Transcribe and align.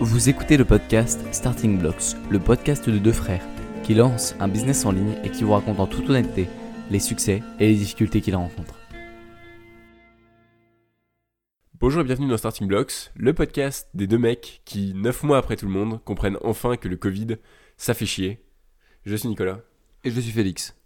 Vous 0.00 0.28
écoutez 0.28 0.56
le 0.56 0.64
podcast 0.64 1.20
Starting 1.32 1.76
Blocks, 1.76 2.14
le 2.30 2.38
podcast 2.38 2.88
de 2.88 2.98
deux 2.98 3.12
frères 3.12 3.44
qui 3.82 3.94
lancent 3.94 4.36
un 4.38 4.46
business 4.46 4.86
en 4.86 4.92
ligne 4.92 5.16
et 5.24 5.30
qui 5.30 5.42
vous 5.42 5.50
racontent 5.50 5.82
en 5.82 5.86
toute 5.88 6.08
honnêteté 6.08 6.46
les 6.88 7.00
succès 7.00 7.42
et 7.58 7.66
les 7.66 7.74
difficultés 7.74 8.20
qu'ils 8.20 8.36
rencontrent. 8.36 8.78
Bonjour 11.80 12.02
et 12.02 12.04
bienvenue 12.04 12.28
dans 12.28 12.36
Starting 12.36 12.68
Blocks, 12.68 13.10
le 13.16 13.34
podcast 13.34 13.88
des 13.92 14.06
deux 14.06 14.18
mecs 14.18 14.62
qui, 14.64 14.94
neuf 14.94 15.24
mois 15.24 15.36
après 15.36 15.56
tout 15.56 15.66
le 15.66 15.72
monde, 15.72 16.00
comprennent 16.04 16.38
enfin 16.42 16.76
que 16.76 16.86
le 16.86 16.96
Covid, 16.96 17.34
ça 17.76 17.92
fait 17.92 18.06
chier. 18.06 18.44
Je 19.04 19.16
suis 19.16 19.28
Nicolas. 19.28 19.62
Et 20.04 20.12
je 20.12 20.20
suis 20.20 20.30
Félix. 20.30 20.76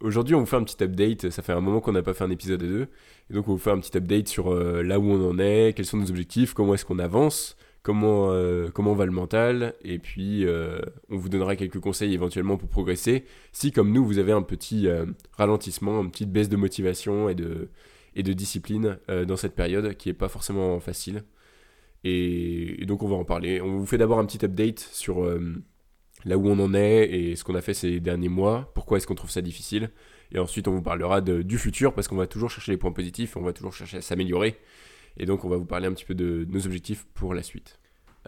Aujourd'hui, 0.00 0.34
on 0.34 0.40
vous 0.40 0.46
fait 0.46 0.56
un 0.56 0.64
petit 0.64 0.82
update. 0.82 1.30
Ça 1.30 1.42
fait 1.42 1.52
un 1.52 1.60
moment 1.60 1.80
qu'on 1.80 1.92
n'a 1.92 2.02
pas 2.02 2.14
fait 2.14 2.24
un 2.24 2.30
épisode 2.30 2.64
à 2.64 2.66
deux. 2.66 2.88
Et 3.30 3.34
donc, 3.34 3.46
on 3.46 3.52
vous 3.52 3.58
fait 3.58 3.70
un 3.70 3.78
petit 3.78 3.96
update 3.96 4.26
sur 4.26 4.52
euh, 4.52 4.82
là 4.82 4.98
où 4.98 5.04
on 5.04 5.30
en 5.30 5.38
est, 5.38 5.72
quels 5.76 5.86
sont 5.86 5.98
nos 5.98 6.10
objectifs, 6.10 6.52
comment 6.52 6.74
est-ce 6.74 6.84
qu'on 6.84 6.98
avance, 6.98 7.56
comment, 7.82 8.32
euh, 8.32 8.68
comment 8.68 8.94
va 8.94 9.06
le 9.06 9.12
mental. 9.12 9.74
Et 9.84 9.98
puis, 9.98 10.44
euh, 10.44 10.80
on 11.08 11.16
vous 11.16 11.28
donnera 11.28 11.56
quelques 11.56 11.80
conseils 11.80 12.14
éventuellement 12.14 12.56
pour 12.56 12.68
progresser. 12.68 13.24
Si, 13.52 13.72
comme 13.72 13.92
nous, 13.92 14.04
vous 14.04 14.18
avez 14.18 14.32
un 14.32 14.42
petit 14.42 14.88
ralentissement, 15.36 16.02
une 16.02 16.10
petite 16.10 16.32
baisse 16.32 16.48
de 16.48 16.56
motivation 16.56 17.28
et 17.28 17.34
de, 17.34 17.68
discipline 18.16 18.98
dans 19.08 19.36
cette 19.36 19.54
période 19.54 19.96
qui 19.96 20.08
n'est 20.08 20.14
pas 20.14 20.28
forcément 20.28 20.80
facile. 20.80 21.24
Et, 22.04 22.84
donc, 22.86 23.02
on 23.02 23.08
va 23.08 23.16
en 23.16 23.24
parler. 23.24 23.60
On 23.60 23.78
vous 23.78 23.86
fait 23.86 23.98
d'abord 23.98 24.18
un 24.18 24.26
petit 24.26 24.44
update 24.44 24.78
sur 24.80 25.26
là 26.24 26.36
où 26.36 26.48
on 26.48 26.58
en 26.58 26.74
est 26.74 27.10
et 27.10 27.36
ce 27.36 27.44
qu'on 27.44 27.54
a 27.54 27.60
fait 27.60 27.74
ces 27.74 28.00
derniers 28.00 28.28
mois, 28.28 28.70
pourquoi 28.74 28.98
est-ce 28.98 29.06
qu'on 29.06 29.14
trouve 29.14 29.30
ça 29.30 29.40
difficile. 29.40 29.90
Et 30.32 30.38
ensuite, 30.38 30.68
on 30.68 30.72
vous 30.72 30.82
parlera 30.82 31.20
du 31.20 31.58
futur 31.58 31.94
parce 31.94 32.08
qu'on 32.08 32.16
va 32.16 32.26
toujours 32.26 32.50
chercher 32.50 32.72
les 32.72 32.78
points 32.78 32.92
positifs, 32.92 33.36
on 33.36 33.42
va 33.42 33.52
toujours 33.52 33.72
chercher 33.72 33.98
à 33.98 34.00
s'améliorer. 34.00 34.58
Et 35.16 35.26
donc, 35.26 35.44
on 35.44 35.48
va 35.48 35.56
vous 35.56 35.64
parler 35.64 35.86
un 35.86 35.92
petit 35.92 36.04
peu 36.04 36.14
de, 36.14 36.46
nos 36.48 36.66
objectifs 36.66 37.06
pour 37.14 37.34
la 37.34 37.42
suite. 37.42 37.78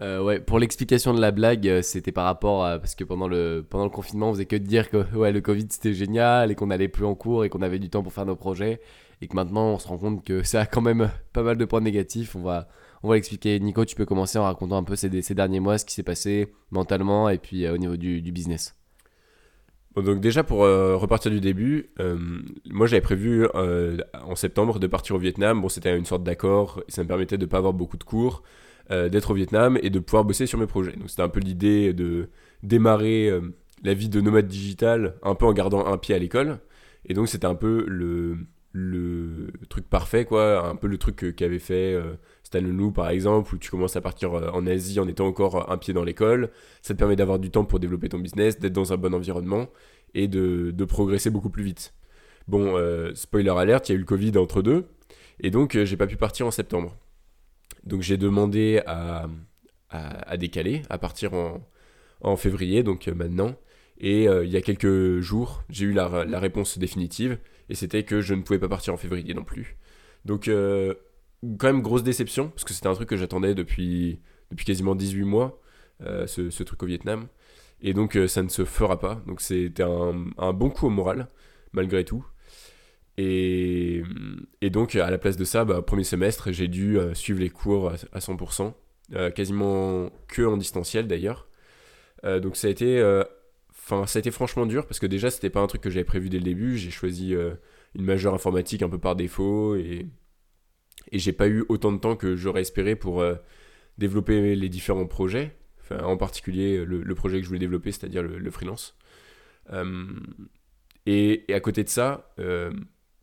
Euh, 0.01 0.21
ouais, 0.23 0.39
pour 0.39 0.57
l'explication 0.57 1.13
de 1.13 1.21
la 1.21 1.31
blague, 1.31 1.67
euh, 1.67 1.81
c'était 1.81 2.11
par 2.11 2.25
rapport 2.25 2.65
à. 2.65 2.79
Parce 2.79 2.95
que 2.95 3.03
pendant 3.03 3.27
le, 3.27 3.65
pendant 3.67 3.83
le 3.83 3.91
confinement, 3.91 4.29
on 4.29 4.33
faisait 4.33 4.45
que 4.45 4.55
de 4.55 4.65
dire 4.65 4.89
que 4.89 4.97
ouais, 5.15 5.31
le 5.31 5.41
Covid 5.41 5.67
c'était 5.69 5.93
génial 5.93 6.51
et 6.51 6.55
qu'on 6.55 6.71
allait 6.71 6.87
plus 6.87 7.05
en 7.05 7.13
cours 7.13 7.45
et 7.45 7.49
qu'on 7.49 7.61
avait 7.61 7.79
du 7.79 7.89
temps 7.89 8.01
pour 8.01 8.13
faire 8.13 8.25
nos 8.25 8.35
projets. 8.35 8.81
Et 9.21 9.27
que 9.27 9.35
maintenant, 9.35 9.67
on 9.67 9.79
se 9.79 9.87
rend 9.87 9.97
compte 9.97 10.25
que 10.25 10.43
ça 10.43 10.61
a 10.61 10.65
quand 10.65 10.81
même 10.81 11.11
pas 11.33 11.43
mal 11.43 11.57
de 11.57 11.65
points 11.65 11.81
négatifs. 11.81 12.35
On 12.35 12.41
va, 12.41 12.67
on 13.03 13.09
va 13.09 13.15
l'expliquer. 13.15 13.59
Nico, 13.59 13.85
tu 13.85 13.95
peux 13.95 14.05
commencer 14.05 14.39
en 14.39 14.43
racontant 14.43 14.77
un 14.77 14.83
peu 14.83 14.95
ces, 14.95 15.21
ces 15.21 15.35
derniers 15.35 15.59
mois, 15.59 15.77
ce 15.77 15.85
qui 15.85 15.93
s'est 15.93 16.03
passé 16.03 16.53
mentalement 16.71 17.29
et 17.29 17.37
puis 17.37 17.65
euh, 17.65 17.75
au 17.75 17.77
niveau 17.77 17.97
du, 17.97 18.21
business. 18.31 18.75
Donc 19.95 20.19
déjà 20.19 20.43
pour 20.43 20.63
euh, 20.63 20.95
repartir 20.95 21.31
du 21.31 21.39
début, 21.39 21.91
euh, 21.99 22.17
moi 22.69 22.87
j'avais 22.87 23.01
prévu 23.01 23.47
en 23.53 24.35
septembre 24.35 24.79
de 24.79 24.87
partir 24.87 25.15
au 25.15 25.19
Vietnam. 25.19 25.61
Bon, 25.61 25.69
c'était 25.69 25.95
une 25.95 26.05
sorte 26.05 26.23
d'accord, 26.23 26.81
ça 26.87 27.03
me 27.03 27.07
permettait 27.07 27.37
de 27.37 27.45
ne 27.45 27.49
pas 27.49 27.57
avoir 27.57 27.73
beaucoup 27.73 27.97
de 27.97 28.03
cours, 28.03 28.41
d'être 28.89 29.31
au 29.31 29.33
Vietnam 29.33 29.77
et 29.81 29.89
de 29.89 29.99
pouvoir 29.99 30.25
bosser 30.25 30.45
sur 30.45 30.57
mes 30.57 30.67
projets. 30.67 30.93
Donc 30.93 31.09
c'était 31.09 31.21
un 31.21 31.29
peu 31.29 31.39
l'idée 31.39 31.93
de 31.93 32.29
démarrer 32.63 33.31
la 33.83 33.93
vie 33.93 34.09
de 34.09 34.19
nomade 34.19 34.47
digital 34.47 35.15
un 35.23 35.35
peu 35.35 35.45
en 35.45 35.53
gardant 35.53 35.85
un 35.85 35.97
pied 35.97 36.15
à 36.15 36.19
l'école. 36.19 36.59
Et 37.05 37.13
donc 37.13 37.27
c'était 37.27 37.47
un 37.47 37.55
peu 37.55 37.85
le, 37.87 38.37
le 38.73 39.51
truc 39.69 39.87
parfait, 39.89 40.25
quoi, 40.25 40.67
un 40.67 40.75
peu 40.75 40.87
le 40.87 40.97
truc 40.97 41.35
qu'avait 41.35 41.59
fait 41.59 41.95
Stan 42.53 42.61
Lou 42.61 42.91
par 42.91 43.09
exemple, 43.09 43.55
où 43.55 43.57
tu 43.57 43.71
commences 43.71 43.95
à 43.95 44.01
partir 44.01 44.33
euh, 44.33 44.49
en 44.51 44.67
Asie 44.67 44.99
en 44.99 45.07
étant 45.07 45.25
encore 45.25 45.71
un 45.71 45.77
pied 45.77 45.93
dans 45.93 46.03
l'école. 46.03 46.51
Ça 46.81 46.93
te 46.93 46.99
permet 46.99 47.15
d'avoir 47.15 47.39
du 47.39 47.49
temps 47.49 47.65
pour 47.65 47.79
développer 47.79 48.09
ton 48.09 48.19
business, 48.19 48.59
d'être 48.59 48.73
dans 48.73 48.93
un 48.93 48.97
bon 48.97 49.13
environnement 49.13 49.69
et 50.13 50.27
de, 50.27 50.85
progresser 50.85 51.31
beaucoup 51.31 51.49
plus 51.49 51.63
vite. 51.63 51.93
Bon, 52.47 52.77
euh, 52.77 53.13
spoiler 53.15 53.49
alert, 53.49 53.89
il 53.89 53.93
y 53.93 53.95
a 53.95 53.95
eu 53.95 53.99
le 53.99 54.05
Covid 54.05 54.37
entre 54.37 54.61
deux, 54.61 54.85
et 55.39 55.49
donc 55.49 55.75
euh, 55.75 55.85
j'ai 55.85 55.97
pas 55.97 56.07
pu 56.07 56.17
partir 56.17 56.45
en 56.45 56.51
septembre. 56.51 56.95
Donc 57.85 58.01
j'ai 58.01 58.17
demandé 58.17 58.81
à, 58.85 59.27
à, 59.89 60.37
décaler, 60.37 60.83
à 60.89 60.97
partir 60.97 61.33
en, 61.33 61.67
en 62.21 62.35
février, 62.37 62.83
donc 62.83 63.07
maintenant. 63.07 63.55
Et 63.97 64.25
il 64.25 64.49
y 64.49 64.57
a 64.57 64.61
quelques 64.61 65.19
jours, 65.19 65.63
j'ai 65.69 65.85
eu 65.85 65.93
la, 65.93 66.07
réponse 66.39 66.77
définitive, 66.77 67.37
et 67.69 67.75
c'était 67.75 68.03
que 68.03 68.21
je 68.21 68.33
ne 68.33 68.41
pouvais 68.41 68.59
pas 68.59 68.69
partir 68.69 68.93
en 68.93 68.97
février 68.97 69.33
non 69.33 69.43
plus. 69.43 69.77
Donc 70.25 70.49
quand 71.57 71.67
même 71.67 71.81
grosse 71.81 72.03
déception, 72.03 72.49
parce 72.49 72.63
que 72.63 72.73
c'était 72.73 72.87
un 72.87 72.93
truc 72.93 73.09
que 73.09 73.17
j'attendais 73.17 73.55
depuis, 73.55 74.19
depuis 74.51 74.65
quasiment 74.65 74.95
18 74.95 75.23
mois, 75.23 75.61
euh, 76.01 76.27
ce, 76.27 76.63
truc 76.63 76.81
au 76.83 76.85
Vietnam. 76.85 77.27
Et 77.81 77.93
donc 77.93 78.15
euh, 78.15 78.27
ça 78.27 78.43
ne 78.43 78.49
se 78.49 78.65
fera 78.65 78.99
pas. 78.99 79.21
Donc 79.27 79.41
c'était 79.41 79.83
un, 79.83 80.53
bon 80.53 80.69
coup 80.69 80.87
au 80.87 80.89
moral, 80.89 81.27
malgré 81.73 82.05
tout. 82.05 82.25
Et, 83.17 84.03
et 84.61 84.69
donc 84.69 84.95
à 84.95 85.11
la 85.11 85.17
place 85.17 85.37
de 85.37 85.43
ça, 85.43 85.65
bah, 85.65 85.81
premier 85.81 86.03
semestre, 86.03 86.51
j'ai 86.51 86.67
dû 86.67 86.97
euh, 86.97 87.13
suivre 87.13 87.39
les 87.39 87.49
cours 87.49 87.91
à, 87.91 88.19
100%, 88.19 88.73
quasiment 89.35 90.09
que 90.27 90.41
en 90.43 90.57
distanciel 90.57 91.07
d'ailleurs. 91.07 91.47
donc 92.23 92.55
ça 92.55 92.67
a 92.67 92.71
été... 92.71 93.23
Enfin, 93.83 94.07
ça 94.07 94.17
a 94.17 94.21
été 94.21 94.31
franchement 94.31 94.65
dur 94.65 94.87
parce 94.87 94.99
que 94.99 95.05
déjà, 95.05 95.29
c'était 95.29 95.49
pas 95.49 95.59
un 95.59 95.67
truc 95.67 95.81
que 95.81 95.89
j'avais 95.89 96.05
prévu 96.05 96.29
dès 96.29 96.37
le 96.37 96.43
début. 96.43 96.77
J'ai 96.77 96.91
choisi 96.91 97.33
une 97.33 98.05
majeure 98.05 98.33
informatique 98.33 98.81
un 98.81 98.89
peu 98.89 98.97
par 98.97 99.15
défaut 99.15 99.75
et, 99.75 100.07
et 101.11 101.19
j'ai 101.19 101.33
pas 101.33 101.47
eu 101.47 101.63
autant 101.69 101.91
de 101.91 101.97
temps 101.97 102.15
que 102.15 102.35
j'aurais 102.35 102.61
espéré 102.61 102.95
pour 102.95 103.21
euh, 103.21 103.35
développer 103.97 104.55
les 104.55 104.69
différents 104.69 105.05
projets, 105.05 105.55
enfin, 105.81 106.03
en 106.03 106.17
particulier 106.17 106.83
le, 106.85 107.15
projet 107.15 107.37
que 107.37 107.43
je 107.43 107.47
voulais 107.47 107.59
développer, 107.59 107.91
c'est-à-dire 107.91 108.23
le, 108.23 108.51
freelance. 108.51 108.97
Euh, 109.71 110.07
et, 111.05 111.45
à 111.53 111.59
côté 111.59 111.83
de 111.83 111.89
ça, 111.89 112.33
euh, 112.39 112.71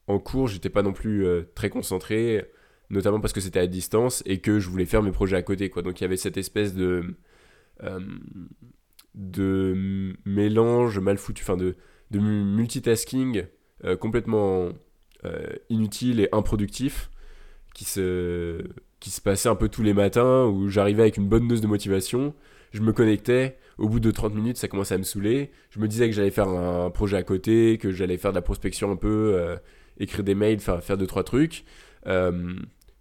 en 0.07 0.19
cours, 0.19 0.49
j'étais 0.49 0.71
pas 0.71 0.83
non 0.83 0.93
plus 0.93 1.27
très 1.55 1.71
concentré, 1.71 2.45
notamment 2.91 3.21
parce 3.21 3.33
que 3.33 3.41
c'était 3.41 3.61
à 3.61 3.67
distance 3.67 4.23
et 4.27 4.41
que 4.41 4.59
je 4.59 4.69
voulais 4.69 4.87
faire 4.87 5.03
mes 5.03 5.13
projets 5.13 5.37
à 5.37 5.43
côté. 5.43 5.69
Donc 5.69 6.01
il 6.01 6.05
y 6.05 6.05
avait 6.05 6.17
cette 6.17 6.37
espèce 6.37 6.75
de, 6.75 7.17
de 9.15 10.15
mélange 10.25 10.99
mal 10.99 11.19
foutu, 11.19 11.43
enfin 11.43 11.57
de, 11.57 11.77
de 12.11 12.19
multitasking 12.19 13.45
complètement 13.99 14.69
inutile 15.69 16.21
et 16.21 16.29
improductif 16.33 17.11
qui 17.75 17.85
se, 17.85 18.63
qui 19.01 19.11
se 19.11 19.21
passait 19.21 19.49
un 19.49 19.55
peu 19.55 19.69
tous 19.69 19.83
les 19.83 19.95
matins 19.95 20.45
où 20.45 20.69
j'arrivais 20.69 21.03
avec 21.03 21.17
une 21.17 21.29
bonne 21.29 21.49
dose 21.49 21.61
de 21.61 21.67
motivation, 21.67 22.35
je 22.73 22.83
me 22.83 22.93
connectais, 22.93 23.59
au 23.79 23.89
bout 23.89 24.01
de 24.01 24.11
30 24.11 24.35
minutes 24.35 24.57
ça 24.59 24.69
commençait 24.69 24.95
à 24.95 24.99
me 24.99 25.03
saouler, 25.03 25.51
je 25.71 25.81
me 25.81 25.89
disais 25.89 26.09
que 26.09 26.15
j'allais 26.15 26.31
faire 26.31 26.49
un 26.49 26.91
projet 26.91 27.17
à 27.17 27.23
côté, 27.23 27.79
que 27.79 27.91
j'allais 27.91 28.19
faire 28.19 28.33
de 28.33 28.37
la 28.37 28.43
prospection 28.43 28.91
un 28.91 28.97
peu, 28.97 29.33
euh, 29.35 29.57
écrire 29.99 30.25
des 30.25 30.35
mails, 30.35 30.61
faire, 30.61 30.83
faire 30.83 30.97
deux 30.97 31.07
trois 31.07 31.25
trucs. 31.25 31.65
Euh, 32.07 32.55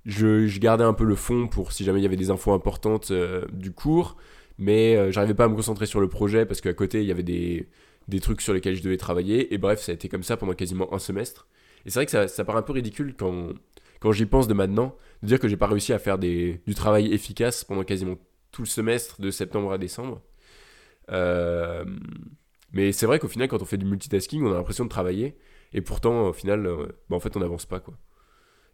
je, 0.05 0.47
je, 0.47 0.59
gardais 0.59 0.83
un 0.83 0.93
peu 0.93 1.03
le 1.03 1.15
fond 1.15 1.47
pour 1.47 1.71
si 1.71 1.83
jamais 1.83 1.99
il 1.99 2.03
y 2.03 2.05
avait 2.05 2.15
des 2.15 2.31
infos 2.31 2.53
importantes 2.53 3.11
euh, 3.11 3.45
du 3.51 3.71
cours, 3.71 4.17
mais 4.59 5.11
j'arrivais 5.11 5.33
pas 5.33 5.45
à 5.45 5.49
me 5.49 5.55
concentrer 5.55 5.87
sur 5.87 5.99
le 6.01 6.07
projet 6.09 6.45
parce 6.45 6.61
qu'à 6.61 6.73
côté 6.73 7.01
il 7.01 7.07
y 7.07 7.11
avait 7.11 7.23
des, 7.23 7.67
des 8.07 8.19
trucs 8.19 8.41
sur 8.41 8.53
lesquels 8.53 8.75
je 8.75 8.83
devais 8.83 8.97
travailler, 8.97 9.53
et 9.53 9.57
bref 9.57 9.79
ça 9.81 9.91
a 9.91 9.95
été 9.95 10.09
comme 10.09 10.23
ça 10.23 10.37
pendant 10.37 10.53
quasiment 10.53 10.93
un 10.93 10.99
semestre. 10.99 11.47
Et 11.85 11.89
c'est 11.89 11.99
vrai 11.99 12.05
que 12.05 12.11
ça, 12.11 12.27
ça 12.27 12.45
paraît 12.45 12.59
un 12.59 12.63
peu 12.63 12.73
ridicule 12.73 13.15
quand 13.17 13.53
quand 13.99 14.11
j'y 14.11 14.25
pense 14.25 14.47
de 14.47 14.53
maintenant, 14.53 14.95
de 15.23 15.27
dire 15.27 15.39
que 15.39 15.47
j'ai 15.47 15.57
pas 15.57 15.67
réussi 15.67 15.93
à 15.93 15.99
faire 15.99 16.17
des, 16.17 16.61
du 16.65 16.73
travail 16.73 17.13
efficace 17.13 17.63
pendant 17.63 17.83
quasiment 17.83 18.15
tout 18.51 18.61
le 18.61 18.67
semestre 18.67 19.21
de 19.21 19.31
septembre 19.31 19.71
à 19.71 19.77
décembre. 19.77 20.21
Euh, 21.11 21.85
mais 22.71 22.91
c'est 22.91 23.05
vrai 23.05 23.19
qu'au 23.19 23.27
final, 23.27 23.47
quand 23.47 23.61
on 23.61 23.65
fait 23.65 23.77
du 23.77 23.85
multitasking, 23.85 24.43
on 24.43 24.51
a 24.51 24.55
l'impression 24.55 24.85
de 24.85 24.89
travailler, 24.89 25.37
et 25.73 25.81
pourtant, 25.81 26.27
au 26.27 26.33
final, 26.33 26.65
euh, 26.65 26.87
bah, 27.09 27.15
en 27.15 27.19
fait, 27.19 27.35
on 27.35 27.39
n'avance 27.39 27.65
pas, 27.65 27.79
quoi. 27.79 27.95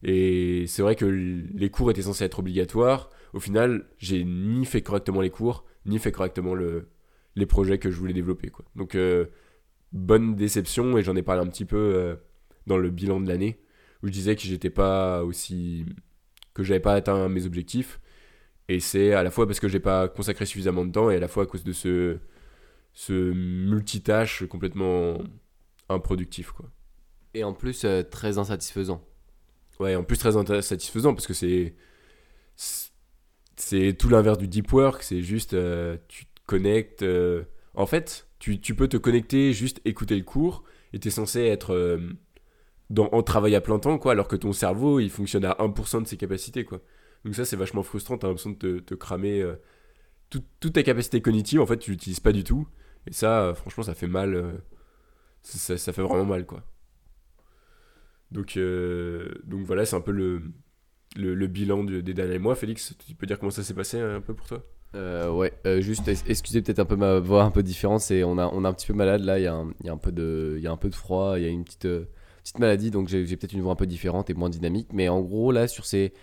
Et 0.04 0.66
c'est 0.68 0.82
vrai 0.82 0.96
que 0.96 1.06
les 1.06 1.70
cours 1.70 1.90
étaient 1.92 2.04
censés 2.04 2.24
être 2.24 2.40
obligatoires. 2.40 3.10
Au 3.34 3.40
final, 3.40 3.88
j'ai 3.98 4.24
ni 4.24 4.66
fait 4.66 4.82
correctement 4.82 5.22
les 5.22 5.30
cours, 5.30 5.66
ni 5.86 6.00
fait 6.00 6.12
correctement 6.12 6.54
le, 6.54 6.90
les 7.36 7.46
projets 7.46 7.80
que 7.80 7.90
je 7.90 7.98
voulais 7.98 8.14
développer, 8.14 8.50
quoi. 8.50 8.66
Donc, 8.76 8.96
euh, 8.96 9.26
bonne 9.92 10.36
déception, 10.36 10.98
et 10.98 11.04
j'en 11.04 11.16
ai 11.16 11.24
parlé 11.24 11.42
un 11.42 11.48
petit 11.48 11.66
peu 11.66 12.18
dans 12.68 12.78
le 12.78 12.90
bilan 12.90 13.20
de 13.20 13.28
l'année 13.28 13.60
où 14.04 14.08
je 14.08 14.12
disais 14.12 14.36
que 14.36 14.42
j'étais 14.42 14.70
pas 14.70 15.24
aussi 15.24 15.86
que 16.54 16.64
j'avais 16.64 16.80
pas 16.80 16.94
atteint 16.94 17.28
mes 17.30 17.46
objectifs 17.46 18.00
et 18.68 18.80
c'est 18.80 19.14
à 19.14 19.24
la 19.24 19.32
fois 19.32 19.46
parce 19.46 19.60
que 19.60 19.68
j'ai 19.68 19.80
pas 19.80 20.08
consacré 20.08 20.46
suffisamment 20.46 20.86
de 20.86 20.92
temps 20.92 21.10
et 21.10 21.16
à 21.16 21.20
la 21.20 21.28
fois 21.28 21.44
à 21.44 21.46
cause 21.46 21.64
de 21.64 21.74
ce 21.74 22.18
ce 22.94 23.14
multitâche 23.14 24.46
complètement 24.48 25.18
improductif 25.90 26.52
quoi. 26.52 26.70
Et 27.34 27.44
en 27.44 27.54
plus 27.54 27.84
euh, 27.84 28.04
très 28.04 28.38
insatisfaisant. 28.38 29.06
Ouais, 29.80 29.96
en 29.96 30.04
plus 30.04 30.18
très 30.18 30.38
insatisfaisant 30.38 31.14
parce 31.14 31.28
que 31.28 31.34
c'est 31.34 31.76
c'est 33.58 33.94
tout 33.94 34.10
l'inverse 34.10 34.38
du 34.38 34.48
deep 34.48 34.72
work, 34.72 35.04
c'est 35.04 35.22
juste 35.22 35.54
euh, 35.54 35.98
tu 36.08 36.26
te 36.26 36.42
connectes 36.46 37.02
euh, 37.04 37.44
en 37.74 37.86
fait, 37.86 38.28
tu, 38.40 38.60
tu, 38.62 38.76
peux 38.76 38.88
te 38.88 38.98
connecter 38.98 39.52
juste 39.54 39.82
écouter 39.86 40.16
le 40.16 40.24
cours 40.24 40.64
et 40.94 41.00
tu 41.00 41.10
es 41.10 41.12
censé 41.12 41.42
être 41.42 42.00
dans, 42.90 43.10
en 43.12 43.24
travail 43.24 43.56
à 43.56 43.62
plein 43.62 43.80
temps, 43.80 43.98
quoi, 43.98 44.14
alors 44.14 44.28
que 44.28 44.36
ton 44.36 44.54
cerveau, 44.54 45.00
il 45.00 45.10
fonctionne 45.10 45.46
à 45.46 45.56
1% 45.60 46.04
de 46.04 46.08
ses 46.08 46.18
capacités, 46.18 46.64
quoi. 46.64 46.82
Donc 47.24 47.36
ça, 47.36 47.46
c'est 47.46 47.56
vachement 47.56 47.84
frustrant, 47.84 48.18
t'as 48.18 48.28
l'impression 48.28 48.52
de 48.52 48.80
te, 48.80 48.94
cramer 48.94 49.42
euh, 49.42 49.56
toutes 50.30 50.74
tes 50.74 50.84
capacités 50.84 51.22
cognitives, 51.22 51.60
en 51.60 51.66
fait, 51.66 51.78
tu 51.78 51.92
l'utilises 51.92 52.20
pas 52.20 52.32
du 52.32 52.44
tout. 52.44 52.68
Et 53.08 53.14
ça, 53.14 53.42
euh, 53.42 53.54
franchement, 53.56 53.84
ça 53.84 53.96
fait 53.96 54.08
mal. 54.08 54.36
Euh, 54.36 54.54
ça, 55.42 55.78
fait 55.78 56.02
vraiment 56.02 56.26
mal, 56.26 56.46
quoi. 56.46 56.64
Donc, 58.32 58.60
donc 59.46 59.66
voilà, 59.66 59.86
c'est 59.86 59.96
un 59.96 60.02
peu 60.02 60.12
le, 60.12 61.48
bilan 61.48 61.84
des 61.84 62.14
derniers 62.14 62.40
mois. 62.40 62.56
Félix, 62.56 62.96
tu 63.08 63.16
peux 63.16 63.26
dire 63.26 63.40
comment 63.40 63.52
ça 63.52 63.64
s'est 63.64 63.74
passé 63.74 64.00
un 64.00 64.22
peu 64.22 64.34
pour 64.34 64.48
toi? 64.48 64.64
Euh, 64.96 65.30
ouais, 65.30 65.52
euh, 65.66 65.82
juste 65.82 66.08
excusez 66.08 66.62
peut-être 66.62 66.80
un 66.80 66.86
peu 66.86 66.96
ma 66.96 67.20
voix 67.20 67.44
un 67.44 67.52
peu 67.52 67.64
différente, 67.64 68.00
c'est 68.00 68.24
on 68.24 68.38
a 68.38 68.46
un 68.46 68.74
petit 68.74 68.88
peu 68.88 68.94
malade 68.94 69.22
là, 69.22 69.40
il 69.40 69.44
y 69.44 69.48
a 69.48 69.54
un, 69.54 69.98
peu 69.98 70.12
de 70.12 70.60
froid, 70.94 71.38
il 71.38 71.44
y 71.44 71.46
a 71.46 71.50
une 71.50 71.66
petite 71.66 71.86
euh, 71.86 72.06
petite 72.44 72.60
maladie 72.60 72.92
donc 72.92 73.10
j'ai 73.10 73.26
peut-être 73.26 73.52
une 73.52 73.62
voix 73.62 73.74
un 73.74 73.76
peu 73.76 73.88
différente 73.88 74.30
et 74.30 74.34
moins 74.34 74.50
dynamique, 74.50 74.90
mais 74.94 75.10
en 75.10 75.20
gros 75.20 75.52
là 75.52 75.68
sur 75.68 75.86
ces 75.86 76.14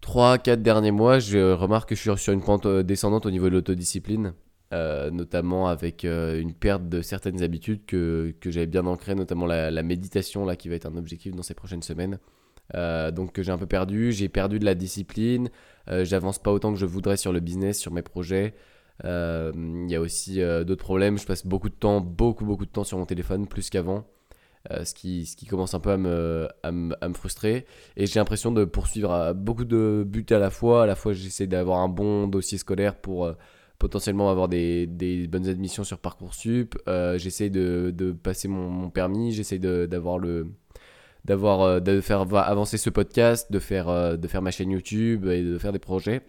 3 0.00 0.38
4 0.38 0.62
derniers 0.62 0.92
mois, 0.92 1.18
je 1.18 1.52
remarque 1.52 1.90
que 1.90 1.94
je 1.94 2.00
suis 2.00 2.18
sur 2.18 2.32
une 2.32 2.42
pente 2.42 2.64
euh, 2.64 2.82
descendante 2.82 3.26
au 3.26 3.30
niveau 3.30 3.50
de 3.50 3.54
l'autodiscipline, 3.54 4.32
euh, 4.74 5.10
notamment 5.10 5.68
avec 5.68 6.04
euh, 6.04 6.40
une 6.40 6.52
perte 6.52 6.88
de 6.88 7.00
certaines 7.00 7.44
habitudes 7.44 7.86
que 7.86 8.34
que 8.40 8.50
j'avais 8.50 8.66
bien 8.66 8.84
ancrées, 8.86 9.14
notamment 9.14 9.46
la, 9.46 9.82
méditation 9.84 10.44
là 10.44 10.56
qui 10.56 10.68
va 10.68 10.74
être 10.74 10.86
un 10.86 10.96
objectif 10.96 11.32
dans 11.32 11.44
ces 11.44 11.54
prochaines 11.54 11.82
semaines. 11.82 12.18
Euh, 12.74 13.12
donc 13.12 13.32
que 13.32 13.42
j'ai 13.44 13.52
un 13.52 13.58
peu 13.58 13.66
perdu, 13.66 14.10
j'ai 14.10 14.28
perdu 14.28 14.58
de 14.58 14.64
la 14.64 14.74
discipline, 14.74 15.48
j'avance 15.86 16.40
pas 16.40 16.50
autant 16.50 16.72
que 16.72 16.78
je 16.78 16.86
voudrais 16.86 17.16
sur 17.16 17.32
le 17.32 17.40
business, 17.40 17.78
sur 17.78 17.92
mes 17.92 18.02
projets. 18.02 18.54
Il 19.04 19.86
y 19.88 19.94
a 19.94 20.00
aussi 20.00 20.40
d'autres 20.40 20.84
problèmes. 20.84 21.18
Je 21.18 21.26
passe 21.26 21.46
beaucoup 21.46 21.68
de 21.68 21.74
temps, 21.74 22.00
beaucoup, 22.00 22.44
beaucoup 22.44 22.66
de 22.66 22.70
temps 22.70 22.84
sur 22.84 22.98
mon 22.98 23.06
téléphone, 23.06 23.46
plus 23.46 23.70
qu'avant. 23.70 24.04
Ce, 24.84 24.94
qui, 24.94 25.26
ce 25.26 25.36
qui 25.36 25.46
commence 25.46 25.74
un 25.74 25.80
peu 25.80 25.90
à 25.90 25.98
me, 25.98 26.48
à 26.62 26.72
me, 26.72 26.96
à 27.04 27.08
me 27.08 27.14
frustrer. 27.14 27.66
Et 27.96 28.06
j'ai 28.06 28.18
l'impression 28.18 28.50
de 28.50 28.64
poursuivre 28.64 29.34
beaucoup 29.34 29.66
de 29.66 30.04
buts 30.06 30.26
à 30.30 30.38
la 30.38 30.50
fois. 30.50 30.84
À 30.84 30.86
la 30.86 30.94
fois, 30.94 31.12
j'essaie 31.12 31.46
d'avoir 31.46 31.80
un 31.80 31.88
bon 31.88 32.26
dossier 32.28 32.56
scolaire 32.56 32.96
pour 32.96 33.30
potentiellement 33.84 34.30
avoir 34.30 34.48
des, 34.48 34.86
des 34.86 35.26
bonnes 35.28 35.46
admissions 35.46 35.84
sur 35.84 35.98
Parcoursup. 35.98 36.74
Euh, 36.88 37.18
j'essaie 37.18 37.50
de, 37.50 37.92
de 37.94 38.12
passer 38.12 38.48
mon, 38.48 38.70
mon 38.70 38.88
permis. 38.88 39.32
J'essaie 39.32 39.58
de- 39.58 39.84
d'avoir 39.84 40.18
le 40.18 40.46
d'avoir 41.26 41.60
euh, 41.62 41.80
de 41.80 42.00
faire 42.00 42.24
va- 42.24 42.40
avancer 42.42 42.78
ce 42.78 42.88
podcast, 42.88 43.52
de 43.52 43.58
faire 43.58 43.88
euh, 43.90 44.16
de 44.16 44.26
faire 44.26 44.40
ma 44.40 44.50
chaîne 44.50 44.70
YouTube 44.70 45.26
et 45.26 45.42
de 45.42 45.58
faire 45.58 45.72
des 45.72 45.78
projets. 45.78 46.22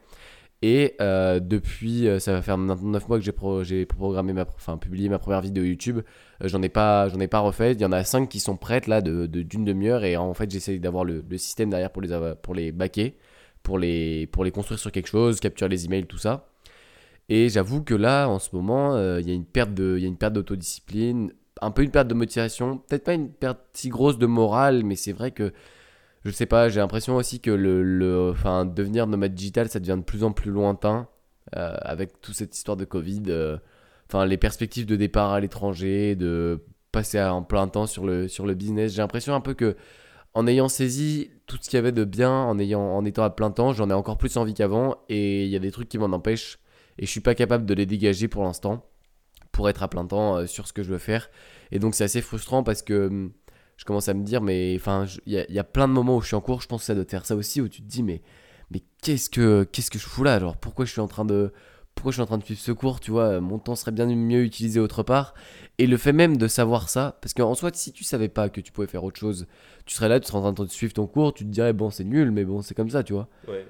Et 0.62 0.96
euh, 1.02 1.40
depuis, 1.40 2.08
ça 2.20 2.34
va 2.34 2.42
faire 2.42 2.58
maintenant 2.58 2.90
9 2.90 3.08
mois 3.08 3.18
que 3.20 3.24
j'ai 3.24 3.32
pro- 3.32 3.62
programmé 3.88 4.34
ma, 4.34 4.46
enfin 4.56 4.78
publié 4.78 5.08
ma 5.10 5.20
première 5.20 5.42
vidéo 5.42 5.64
YouTube. 5.64 6.00
J'en 6.42 6.62
ai 6.62 6.70
pas, 6.70 7.08
j'en 7.10 7.20
ai 7.22 7.28
pas 7.28 7.40
refait. 7.40 7.72
Il 7.74 7.80
y 7.82 7.86
en 7.86 7.92
a 7.94 8.04
5 8.04 8.28
qui 8.28 8.40
sont 8.42 8.58
prêtes 8.58 8.88
là 8.88 9.02
de 9.02 9.28
de- 9.28 9.44
d'une 9.44 9.64
demi-heure 9.64 10.04
et 10.04 10.18
en 10.18 10.34
fait 10.34 10.52
j'essaie 10.52 10.78
d'avoir 10.80 11.06
le, 11.06 11.24
le 11.30 11.38
système 11.38 11.70
derrière 11.70 11.92
pour 11.92 12.02
les 12.02 12.34
pour 12.42 12.54
les 12.54 12.72
baquer, 12.74 13.16
pour 13.64 13.78
les 13.80 14.28
pour 14.28 14.44
les 14.44 14.52
construire 14.52 14.80
sur 14.80 14.92
quelque 14.92 15.08
chose, 15.10 15.40
capturer 15.40 15.70
les 15.70 15.86
emails, 15.86 16.06
tout 16.06 16.18
ça. 16.18 16.50
Et 17.30 17.50
j'avoue 17.50 17.84
que 17.84 17.96
là, 17.96 18.28
en 18.28 18.40
ce 18.40 18.56
moment, 18.56 18.96
euh, 18.96 19.20
il 19.20 19.28
y 19.28 19.32
a 19.32 19.34
une 19.34 19.46
perte 19.46 19.72
d'autodiscipline, 19.74 21.32
un 21.62 21.72
peu 21.72 21.84
une 21.84 21.92
perte 21.92 22.08
de 22.08 22.14
motivation, 22.14 22.78
peut-être 22.78 23.04
pas 23.04 23.14
une 23.14 23.30
perte 23.30 23.60
si 23.74 23.90
grosse 23.90 24.18
de 24.18 24.26
morale, 24.28 24.84
mais 24.84 24.96
c'est 24.96 25.14
vrai 25.14 25.32
que 25.32 25.52
je 26.24 26.32
sais 26.32 26.46
pas, 26.46 26.70
j'ai 26.70 26.80
l'impression 26.80 27.16
aussi 27.16 27.40
que 27.40 27.52
le, 27.52 27.84
le, 27.84 28.32
enfin, 28.32 28.66
devenir 28.66 29.08
nomade 29.08 29.34
digital, 29.34 29.70
ça 29.70 29.80
devient 29.80 29.98
de 29.98 30.04
plus 30.04 30.24
en 30.24 30.32
plus 30.32 30.52
lointain 30.52 31.08
euh, 31.56 31.76
avec 31.82 32.20
toute 32.22 32.36
cette 32.36 32.56
histoire 32.56 32.78
de 32.78 32.86
Covid. 32.86 33.24
euh, 33.30 33.58
Enfin, 34.08 34.26
les 34.26 34.38
perspectives 34.38 34.86
de 34.86 34.96
départ 34.96 35.32
à 35.32 35.40
l'étranger, 35.40 36.16
de 36.16 36.64
passer 36.92 37.20
en 37.22 37.42
plein 37.42 37.68
temps 37.68 37.88
sur 37.88 38.06
le, 38.06 38.28
sur 38.28 38.46
le 38.46 38.54
business. 38.54 38.94
J'ai 38.94 39.02
l'impression 39.02 39.34
un 39.34 39.42
peu 39.42 39.54
que 39.56 39.76
en 40.36 40.46
ayant 40.48 40.68
saisi 40.68 41.32
tout 41.48 41.58
ce 41.60 41.70
qu'il 41.70 41.78
y 41.78 41.80
avait 41.80 41.92
de 41.92 42.04
bien, 42.04 42.32
en, 42.32 42.60
ayant, 42.60 42.82
en 42.82 43.04
étant 43.04 43.24
à 43.24 43.30
plein 43.32 43.50
temps, 43.52 43.74
j'en 43.74 43.90
ai 43.90 43.94
encore 43.94 44.18
plus 44.18 44.38
envie 44.38 44.54
qu'avant 44.54 44.98
et 45.10 45.46
il 45.46 45.50
y 45.50 45.56
a 45.56 45.60
des 45.60 45.72
trucs 45.72 45.90
qui 45.90 45.98
m'en 45.98 46.06
empêchent 46.08 46.60
et 46.98 47.06
je 47.06 47.12
suis 47.12 47.20
pas 47.22 47.36
capable 47.36 47.66
de 47.66 47.74
les 47.74 47.86
dégager 47.86 48.28
pour 48.28 48.44
l'instant 48.44 48.86
pour 49.52 49.70
être 49.70 49.84
à 49.84 49.88
plein 49.88 50.06
temps 50.06 50.38
euh, 50.38 50.48
sur 50.48 50.68
ce 50.68 50.74
que 50.74 50.84
je 50.84 50.90
veux 50.90 50.98
faire. 50.98 51.30
Et 51.72 51.80
donc 51.80 51.96
c'est 51.96 52.04
assez 52.04 52.22
frustrant 52.22 52.64
parce 52.64 52.82
que 52.82 53.08
hum, 53.08 53.32
je 53.78 53.86
commence 53.86 54.08
à 54.10 54.14
me 54.14 54.24
dire, 54.24 54.42
mais 54.42 54.76
enfin, 54.80 55.06
il 55.26 55.34
y, 55.34 55.60
a- 55.60 55.64
plein 55.64 55.88
de 55.88 55.94
moments 55.94 56.18
où 56.18 56.22
je 56.22 56.28
suis 56.28 56.36
en 56.36 56.42
cours, 56.42 56.62
je 56.62 56.68
pense 56.68 56.82
que 56.82 56.86
ça 56.86 56.96
doit 56.96 57.06
faire 57.06 57.26
ça 57.26 57.36
aussi, 57.36 57.60
où 57.62 57.68
tu 57.68 57.82
te 57.82 57.88
dis, 57.88 58.04
mais, 58.04 58.22
mais 58.72 58.82
qu'est-ce 59.02 59.30
que 59.30 59.64
qu'est-ce 59.72 59.92
que 59.92 60.00
je 60.00 60.06
fous 60.06 60.24
là? 60.24 60.40
Genre, 60.40 60.58
pourquoi 60.58 60.86
je 60.86 60.92
suis 60.92 61.02
en 61.02 61.08
train 61.08 61.26
de 61.26 61.52
pourquoi 61.96 62.12
je 62.12 62.16
suis 62.16 62.22
en 62.22 62.26
train 62.26 62.38
de 62.38 62.44
suivre 62.44 62.60
ce 62.60 62.72
cours, 62.72 63.00
tu 63.00 63.12
vois, 63.12 63.40
mon 63.40 63.58
temps 63.58 63.76
serait 63.76 63.92
bien 63.92 64.06
mieux 64.06 64.44
utilisé 64.44 64.80
autre 64.80 65.02
part. 65.02 65.34
Et 65.78 65.88
le 65.88 65.98
fait 65.98 66.14
même 66.14 66.38
de 66.38 66.48
savoir 66.48 66.90
ça, 66.90 67.18
parce 67.22 67.34
qu'en 67.34 67.56
soi, 67.56 67.72
si 67.74 67.92
tu 67.92 68.04
savais 68.04 68.30
pas 68.30 68.50
que 68.50 68.62
tu 68.62 68.72
pouvais 68.72 68.88
faire 68.88 69.04
autre 69.04 69.20
chose, 69.20 69.48
tu 69.86 69.96
serais 69.96 70.08
là, 70.10 70.20
tu 70.20 70.28
serais 70.28 70.38
en 70.38 70.54
train 70.54 70.66
de 70.66 70.70
suivre 70.70 70.94
ton 70.94 71.08
cours, 71.08 71.34
tu 71.34 71.46
te 71.46 71.50
dirais, 71.50 71.74
bon, 71.74 71.90
c'est 71.90 72.04
nul, 72.04 72.32
mais 72.32 72.46
bon, 72.46 72.62
c'est 72.62 72.76
comme 72.76 72.90
ça, 72.90 73.04
tu 73.04 73.14
vois. 73.14 73.28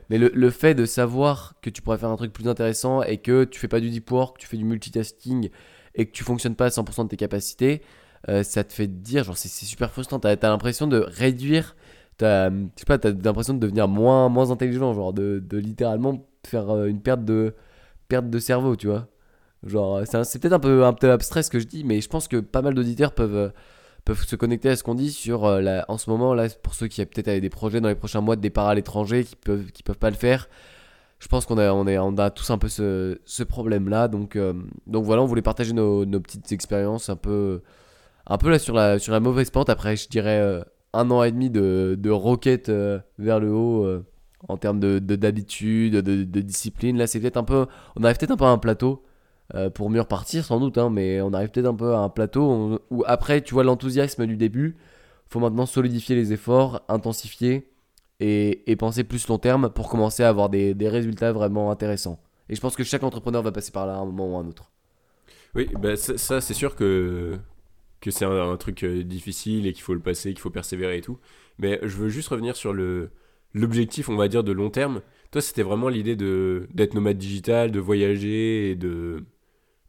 Mais 0.10 0.18
le, 0.18 0.32
le 0.34 0.50
fait 0.50 0.74
de 0.76 0.86
savoir 0.86 1.56
que 1.62 1.70
tu 1.70 1.82
pourrais 1.82 1.98
faire 1.98 2.10
un 2.10 2.16
truc 2.16 2.34
plus 2.34 2.48
intéressant 2.48 3.02
et 3.02 3.18
que 3.18 3.44
tu 3.44 3.60
fais 3.60 3.68
pas 3.68 3.80
du 3.80 3.90
deep 3.90 4.10
work, 4.12 4.38
tu 4.38 4.48
fais 4.48 4.58
du 4.58 4.66
multitasking 4.66 5.50
et 5.96 6.06
que 6.06 6.12
tu 6.12 6.24
fonctionnes 6.24 6.56
pas 6.56 6.66
à 6.66 6.70
100% 6.70 7.04
de 7.04 7.10
tes 7.10 7.18
capacités, 7.18 7.82
euh, 8.30 8.44
ça 8.44 8.64
te 8.64 8.74
fait 8.74 8.88
dire, 8.88 9.24
genre, 9.24 9.38
c'est 9.38 9.50
super 9.50 9.92
frustrant. 9.92 10.20
T'as 10.20 10.32
as, 10.32 10.50
l'impression 10.50 10.88
de 10.88 10.98
réduire, 11.00 11.76
t'as, 12.18 12.50
pas, 12.88 12.98
t'as 12.98 13.12
l'impression 13.12 13.54
de 13.54 13.60
devenir 13.60 13.88
moins, 13.88 14.30
moins 14.30 14.52
intelligent, 14.52 14.94
genre 14.94 15.14
de, 15.14 15.44
de 15.48 15.58
littéralement 15.58 16.28
faire 16.46 16.70
euh, 16.70 16.88
une 16.88 17.02
perte 17.02 17.24
de, 17.24 17.54
perte 18.08 18.30
de 18.30 18.40
cerveau, 18.40 18.76
tu 18.76 18.88
vois. 18.88 19.08
Genre, 19.66 20.02
c'est 20.06 20.18
un- 20.18 20.24
c'est 20.24 20.40
peut-être 20.40 20.54
un 20.54 20.60
peu, 20.60 20.86
un 20.86 20.94
peu 20.94 21.12
abstrait 21.12 21.44
ce 21.44 21.50
que 21.50 21.60
je 21.60 21.66
dis, 21.68 21.84
mais 21.84 22.02
je 22.02 22.10
pense 22.10 22.28
que 22.28 22.38
pas 22.38 22.62
mal 22.62 22.74
d'auditeurs 22.76 23.14
peuvent, 23.14 23.36
euh, 23.36 23.50
peuvent 24.06 24.24
se 24.26 24.36
connecter 24.36 24.70
à 24.70 24.76
ce 24.76 24.84
qu'on 24.84 24.96
dit 24.96 25.12
sur 25.12 25.46
euh, 25.46 25.62
la, 25.62 25.86
en 25.90 25.98
ce 25.98 26.10
moment 26.10 26.34
là 26.36 26.48
pour 26.64 26.76
ceux 26.76 26.88
qui 26.88 27.02
ont 27.02 27.06
peut-être 27.06 27.42
des 27.42 27.50
projets 27.50 27.82
dans 27.82 27.90
les 27.90 27.96
prochains 27.96 28.22
mois 28.22 28.36
de 28.36 28.42
départ 28.42 28.68
à 28.68 28.76
l'étranger 28.76 29.24
qui 29.24 29.36
peuvent 29.36 29.72
qui 29.72 29.84
peuvent 29.84 29.98
pas 29.98 30.12
le 30.12 30.16
faire. 30.16 30.48
Je 31.20 31.28
pense 31.28 31.46
qu'on 31.46 31.58
a 31.58 31.72
on 31.74 31.88
est 31.88 31.98
on 31.98 32.18
a 32.18 32.30
tous 32.30 32.50
un 32.52 32.58
peu 32.60 32.68
ce, 32.70 33.20
ce 33.26 33.44
problème 33.44 33.90
là 33.90 34.08
donc 34.08 34.36
euh, 34.36 34.54
donc 34.88 35.06
voilà 35.06 35.24
on 35.24 35.26
voulait 35.26 35.42
partager 35.42 35.74
nos, 35.74 36.06
nos 36.06 36.20
petites 36.20 36.52
expériences 36.52 37.10
un 37.10 37.16
peu 37.16 37.62
un 38.28 38.38
peu 38.38 38.50
là 38.52 38.60
sur 38.60 38.76
la 38.76 39.00
sur 39.00 39.14
la 39.14 39.20
mauvaise 39.20 39.50
pente. 39.52 39.70
Après 39.70 39.96
je 39.96 40.10
dirais 40.10 40.40
euh, 40.40 40.62
un 40.94 41.10
an 41.12 41.24
et 41.24 41.32
demi 41.32 41.50
de, 41.50 41.96
de 42.00 42.10
roquette 42.12 42.70
euh, 42.70 43.00
vers 43.20 43.40
le 43.40 43.52
haut 43.52 43.86
euh, 43.86 44.06
en 44.48 44.58
termes 44.58 44.80
de 44.80 45.00
de- 45.00 45.16
d'habitude 45.16 45.96
de, 45.96 46.42
discipline 46.42 46.98
là 46.98 47.08
c'est 47.08 47.20
peut-être 47.20 47.38
un 47.38 47.44
peu 47.44 47.68
on 47.96 48.04
arrive 48.04 48.18
peut-être 48.18 48.32
un 48.32 48.38
peu 48.38 48.46
à 48.46 48.50
un 48.50 48.58
plateau 48.58 49.04
euh, 49.54 49.70
pour 49.70 49.92
mieux 49.92 50.02
repartir 50.02 50.44
sans 50.44 50.60
doute, 50.60 50.78
hein, 50.80 50.90
mais 50.90 51.22
on 51.22 51.32
arrive 51.32 51.50
peut-être 51.50 51.68
un 51.68 51.76
peu 51.76 51.94
à 51.94 52.00
un 52.00 52.10
plateau 52.10 52.80
où 52.90 53.04
après, 53.06 53.42
tu 53.42 53.54
vois, 53.54 53.64
l'enthousiasme 53.64 54.26
du 54.26 54.38
début, 54.38 54.76
faut 55.30 55.40
maintenant 55.40 55.68
solidifier 55.68 56.16
les 56.16 56.34
efforts, 56.34 56.82
intensifier 56.88 57.70
et, 58.20 58.76
penser 58.80 59.04
plus 59.04 59.28
long 59.28 59.38
terme 59.38 59.70
pour 59.70 59.88
commencer 59.88 60.24
à 60.24 60.30
avoir 60.30 60.50
des, 60.50 60.74
des 60.74 60.90
résultats 60.90 61.32
vraiment 61.32 61.70
intéressants. 61.70 62.20
Et 62.50 62.56
je 62.56 62.62
pense 62.62 62.76
que 62.76 62.84
chaque 62.84 63.04
entrepreneur 63.04 63.44
va 63.44 63.52
passer 63.52 63.72
par 63.72 63.86
là 63.86 63.96
à 63.96 63.98
un 63.98 64.06
moment 64.06 64.34
ou 64.34 64.38
à 64.38 64.40
un 64.40 64.48
autre. 64.48 64.72
Oui, 65.54 65.70
bah, 65.80 65.96
ça, 65.96 66.42
c'est 66.42 66.54
sûr 66.56 66.76
que, 66.76 67.38
que 68.02 68.10
c'est 68.10 68.26
un, 68.26 68.52
un 68.52 68.58
truc 68.58 68.84
euh, 68.84 69.04
difficile 69.04 69.68
et 69.68 69.74
qu'il 69.74 69.84
faut 69.84 69.94
le 69.94 70.00
passer, 70.00 70.30
qu'il 70.30 70.40
faut 70.42 70.50
persévérer 70.50 70.98
et 70.98 71.02
tout. 71.02 71.20
Mais 71.60 71.80
je 71.84 71.96
veux 71.98 72.10
juste 72.10 72.30
revenir 72.30 72.56
sur 72.56 72.74
le 72.74 73.12
l'objectif, 73.56 74.10
on 74.10 74.16
va 74.16 74.28
dire, 74.28 74.44
de 74.44 74.52
long 74.52 74.70
terme. 74.70 75.02
Toi, 75.32 75.42
c'était 75.42 75.64
vraiment 75.64 75.90
l'idée 75.90 76.16
de 76.16 76.68
d'être 76.74 76.94
nomade 76.94 77.18
digital, 77.18 77.72
de 77.72 77.80
voyager 77.80 78.70
et 78.72 78.76
de 78.76 79.24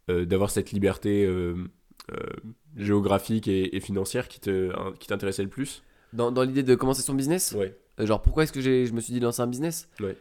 euh, 0.09 0.25
d'avoir 0.25 0.51
cette 0.51 0.71
liberté 0.73 1.27
euh, 1.27 1.55
euh, 2.13 2.17
géographique 2.77 3.49
et, 3.49 3.77
et 3.77 3.81
financière 3.81 4.29
qui 4.29 4.41
te 4.41 4.71
hein, 4.75 4.95
qui 4.99 5.09
t'intéressait 5.09 5.43
le 5.43 5.51
plus? 5.51 5.83
Dans, 6.13 6.33
dans 6.33 6.43
l'idée 6.45 6.63
de 6.63 6.75
commencer 6.75 7.03
son 7.03 7.15
business, 7.15 7.55
Ouais. 7.59 7.77
genre 8.07 8.23
pourquoi 8.23 8.45
est-ce 8.45 8.53
que 8.53 8.61
je 8.63 8.93
me 8.93 9.01
suis 9.01 9.13
dit 9.13 9.21
de 9.21 9.25
lancer 9.25 9.43
un 9.43 9.47
business? 9.47 9.89
Ouais. 10.01 10.17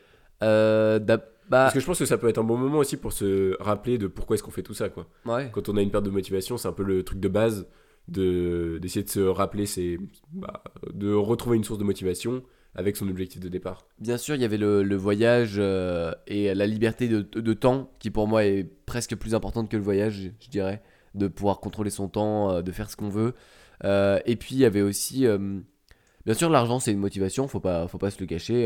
Bah, 1.48 1.66
Parce 1.66 1.76
que 1.76 1.80
je 1.80 1.86
pense 1.86 2.00
que 2.00 2.06
ça 2.06 2.18
peut 2.18 2.28
être 2.28 2.40
un 2.40 2.44
bon 2.44 2.58
moment 2.58 2.80
aussi 2.80 2.98
pour 2.98 3.14
se 3.14 3.56
rappeler 3.62 4.00
de 4.00 4.08
pourquoi 4.08 4.34
est-ce 4.34 4.42
qu'on 4.42 4.50
fait 4.52 4.64
tout 4.64 4.74
ça, 4.74 4.90
quoi. 4.90 5.08
ouais. 5.26 5.52
quand 5.54 5.70
on 5.70 5.78
a 5.78 5.82
une 5.84 5.92
perte 5.92 6.04
de 6.06 6.10
motivation, 6.10 6.58
c'est 6.58 6.68
un 6.68 6.72
peu 6.74 6.82
le 6.84 7.04
truc 7.04 7.20
de 7.20 7.28
base 7.28 7.68
de 8.08 8.80
d'essayer 8.82 9.04
de 9.04 9.10
se 9.10 9.20
rappeler, 9.20 9.66
c'est 9.68 10.00
bah, 10.32 10.64
de 10.92 11.14
retrouver 11.14 11.58
une 11.58 11.64
source 11.64 11.78
de 11.80 11.84
motivation 11.84 12.44
avec 12.76 12.98
son 12.98 13.08
objectif 13.08 13.40
de 13.42 13.50
départ. 13.50 13.88
Bien 14.00 14.18
sûr, 14.18 14.36
il 14.36 14.42
y 14.42 14.46
avait 14.46 14.58
le, 14.58 14.96
voyage 14.96 15.56
euh, 15.58 16.14
et 16.28 16.54
la 16.54 16.68
liberté 16.68 17.08
de, 17.08 17.54
temps 17.54 17.90
qui 18.00 18.12
pour 18.12 18.28
moi 18.28 18.46
est 18.46 18.66
presque 18.86 19.16
plus 19.16 19.34
importante 19.34 19.70
que 19.70 19.78
le 19.78 19.84
voyage, 19.84 20.32
je 20.40 20.50
dirais, 20.50 20.82
de 21.16 21.28
pouvoir 21.28 21.60
contrôler 21.62 21.90
son 21.90 22.10
temps, 22.10 22.52
euh, 22.52 22.62
de 22.62 22.72
faire 22.72 22.90
ce 22.90 22.98
qu'on 22.98 23.10
veut. 23.10 23.34
Euh, 23.84 24.20
et 24.26 24.36
puis 24.36 24.56
il 24.56 24.60
y 24.60 24.66
avait 24.66 24.82
aussi, 24.82 25.26
bien 26.26 26.34
sûr, 26.34 26.50
l'argent 26.50 26.80
c'est 26.80 26.92
une 26.92 27.00
motivation, 27.00 27.48
faut 27.48 27.62
pas, 27.62 27.88
faut 27.88 27.98
pas 27.98 28.12
se 28.12 28.20
le 28.20 28.26
cacher. 28.26 28.64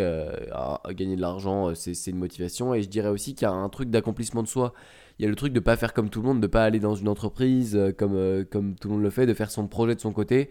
gagner 0.90 1.16
de 1.16 1.22
l'argent, 1.22 1.76
c'est 1.76 1.94
une 2.08 2.18
motivation. 2.18 2.74
Et 2.74 2.82
je 2.82 2.90
dirais 2.90 3.10
aussi 3.10 3.36
qu'il 3.36 3.48
y 3.48 3.50
a 3.50 3.54
un 3.54 3.70
truc 3.70 3.92
d'accomplissement 3.92 4.42
de 4.42 4.48
soi. 4.48 4.74
Il 5.20 5.24
y 5.24 5.26
a 5.26 5.30
le 5.30 5.36
truc 5.36 5.54
de 5.54 5.60
pas 5.60 5.76
faire 5.76 5.94
comme 5.94 6.10
tout 6.10 6.22
le 6.22 6.28
monde, 6.28 6.42
de 6.42 6.48
pas 6.48 6.64
aller 6.64 6.80
dans 6.80 6.96
une 6.96 7.10
entreprise 7.10 7.78
comme, 7.98 8.46
comme 8.46 8.76
tout 8.76 8.88
le 8.88 8.96
monde 8.96 9.04
le 9.04 9.10
fait, 9.12 9.28
de 9.28 9.34
faire 9.36 9.52
son 9.52 9.68
projet 9.68 9.94
de 9.94 10.00
son 10.00 10.14
côté 10.14 10.50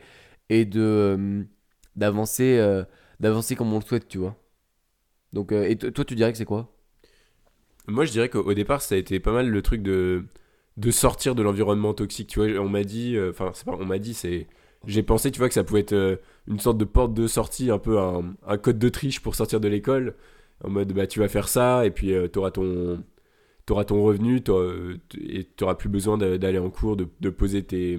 et 0.49 0.65
de 0.65 1.45
d'avancer. 1.97 2.85
D'avancer 3.21 3.57
comme 3.57 3.73
on 3.73 3.79
le 3.79 3.85
souhaite, 3.85 4.09
tu 4.09 4.19
vois. 4.19 4.37
Donc, 5.33 5.53
euh, 5.53 5.65
et 5.69 5.77
toi, 5.77 6.05
tu 6.05 6.15
dirais 6.15 6.33
que 6.33 6.39
c'est 6.39 6.45
quoi? 6.45 6.73
Moi, 7.87 8.05
je 8.05 8.13
dirais 8.13 8.29
qu'au 8.29 8.41
au 8.43 8.55
départ, 8.55 8.83
ça 8.83 8.95
a 8.95 8.99
été 8.99 9.21
pas 9.21 9.33
mal 9.33 9.49
le 9.49 9.63
truc 9.63 9.83
de, 9.83 10.25
de 10.77 10.91
sortir 10.91 11.35
de 11.35 11.43
l'environnement 11.43 11.95
toxique. 11.95 12.29
Tu 12.29 12.39
vois, 12.41 12.61
on 12.63 12.69
m'a 12.69 12.85
dit, 12.85 13.17
euh, 13.17 13.31
enfin, 13.31 13.51
c'est 13.55 13.65
pas, 13.65 13.77
on 13.79 13.87
m'a 13.87 13.99
dit, 13.99 14.15
c'est. 14.15 14.47
J'ai 14.87 15.03
pensé, 15.03 15.31
tu 15.31 15.39
vois, 15.39 15.49
que 15.49 15.55
ça 15.55 15.65
pouvait 15.65 15.81
être 15.81 15.93
euh, 15.93 16.17
une 16.47 16.61
sorte 16.61 16.79
de 16.79 16.85
porte 16.85 17.13
de 17.15 17.27
sortie, 17.27 17.71
un 17.71 17.79
peu 17.79 17.99
un, 17.99 18.59
code 18.59 18.79
de 18.79 18.89
triche 18.89 19.21
pour 19.21 19.35
sortir 19.35 19.61
de 19.61 19.69
l'école. 19.69 20.15
En 20.65 20.71
mode, 20.71 20.93
bah, 20.93 21.07
tu 21.07 21.21
vas 21.21 21.29
faire 21.29 21.49
ça, 21.49 21.87
et 21.87 21.91
puis 21.91 22.13
t'auras 22.33 22.51
ton, 22.53 23.03
t'auras 23.67 23.85
ton 23.85 24.03
revenu, 24.03 24.43
t'auras- 24.43 24.95
et 25.21 25.45
t'auras 25.45 25.75
plus 25.77 25.89
besoin 25.89 26.19
d'a- 26.19 26.39
d'aller 26.39 26.59
en 26.59 26.71
cours, 26.71 26.97
de, 26.97 27.09
de 27.21 27.31
poser 27.31 27.63
tes, 27.65 27.99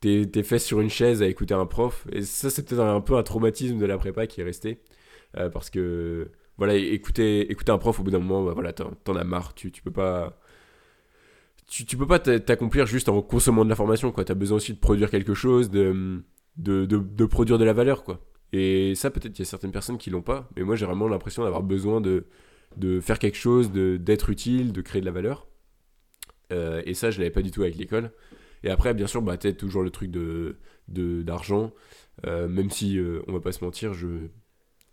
tes, 0.00 0.30
tes 0.30 0.42
fesses 0.42 0.64
sur 0.64 0.80
une 0.80 0.90
chaise 0.90 1.22
à 1.22 1.26
écouter 1.26 1.54
un 1.54 1.66
prof. 1.66 2.06
Et 2.12 2.22
ça, 2.22 2.50
c'est 2.50 2.66
peut-être 2.66 2.80
un, 2.82 3.00
peu 3.00 3.16
un 3.16 3.22
traumatisme 3.22 3.78
de 3.78 3.86
la 3.86 3.98
prépa 3.98 4.26
qui 4.26 4.40
est 4.40 4.44
resté. 4.44 4.80
Euh, 5.36 5.50
parce 5.50 5.70
que 5.70 6.30
voilà, 6.58 6.74
écouter, 6.74 7.50
écouter 7.50 7.72
un 7.72 7.78
prof, 7.78 8.00
au 8.00 8.02
bout 8.02 8.10
d'un 8.10 8.18
moment, 8.20 8.44
bah, 8.44 8.52
voilà, 8.54 8.72
t'en, 8.72 9.16
as 9.16 9.24
marre. 9.24 9.54
Tu, 9.54 9.72
tu 9.72 9.82
peux 9.82 9.90
pas. 9.92 10.38
Tu, 11.68 11.84
tu 11.84 11.96
peux 11.96 12.06
pas 12.06 12.18
t'a- 12.18 12.38
t'accomplir 12.40 12.86
juste 12.86 13.08
en 13.08 13.20
consommant 13.22 13.64
de 13.64 13.68
l'information, 13.70 14.12
quoi. 14.12 14.24
T'as 14.24 14.34
besoin 14.34 14.56
aussi 14.58 14.72
de 14.74 14.78
produire 14.78 15.10
quelque 15.10 15.34
chose, 15.34 15.70
de, 15.70 16.22
de, 16.56 16.86
de, 16.86 16.98
de 16.98 17.24
produire 17.26 17.58
de 17.58 17.64
la 17.64 17.72
valeur, 17.72 18.04
quoi. 18.04 18.20
Et 18.52 18.94
ça, 18.94 19.10
peut-être 19.10 19.32
qu'il 19.32 19.44
y 19.44 19.48
a 19.48 19.50
certaines 19.50 19.72
personnes 19.72 19.98
qui 19.98 20.10
l'ont 20.10 20.22
pas, 20.22 20.48
mais 20.56 20.62
moi, 20.62 20.76
j'ai 20.76 20.86
vraiment 20.86 21.08
l'impression 21.08 21.42
d'avoir 21.42 21.62
besoin 21.62 22.00
de, 22.00 22.26
de 22.76 23.00
faire 23.00 23.18
quelque 23.18 23.36
chose, 23.36 23.72
d'être 23.72 24.30
utile, 24.30 24.72
de 24.72 24.80
créer 24.80 25.00
de 25.00 25.06
la 25.06 25.12
valeur. 25.12 25.48
Euh, 26.52 26.82
et 26.86 26.94
ça, 26.94 27.10
je 27.10 27.18
l'avais 27.18 27.30
pas 27.30 27.42
du 27.42 27.50
tout 27.50 27.62
avec 27.62 27.76
l'école. 27.76 28.12
Et 28.64 28.70
après, 28.70 28.94
bien 28.94 29.06
sûr, 29.06 29.22
bah, 29.22 29.36
t'as 29.36 29.52
toujours 29.52 29.82
le 29.82 29.90
truc 29.90 30.10
de, 30.10 30.56
d'argent. 30.88 31.72
Euh, 32.26 32.48
même 32.48 32.70
si, 32.70 32.98
euh, 32.98 33.22
on 33.28 33.32
va 33.32 33.40
pas 33.40 33.52
se 33.52 33.62
mentir, 33.64 33.92
je, 33.92 34.06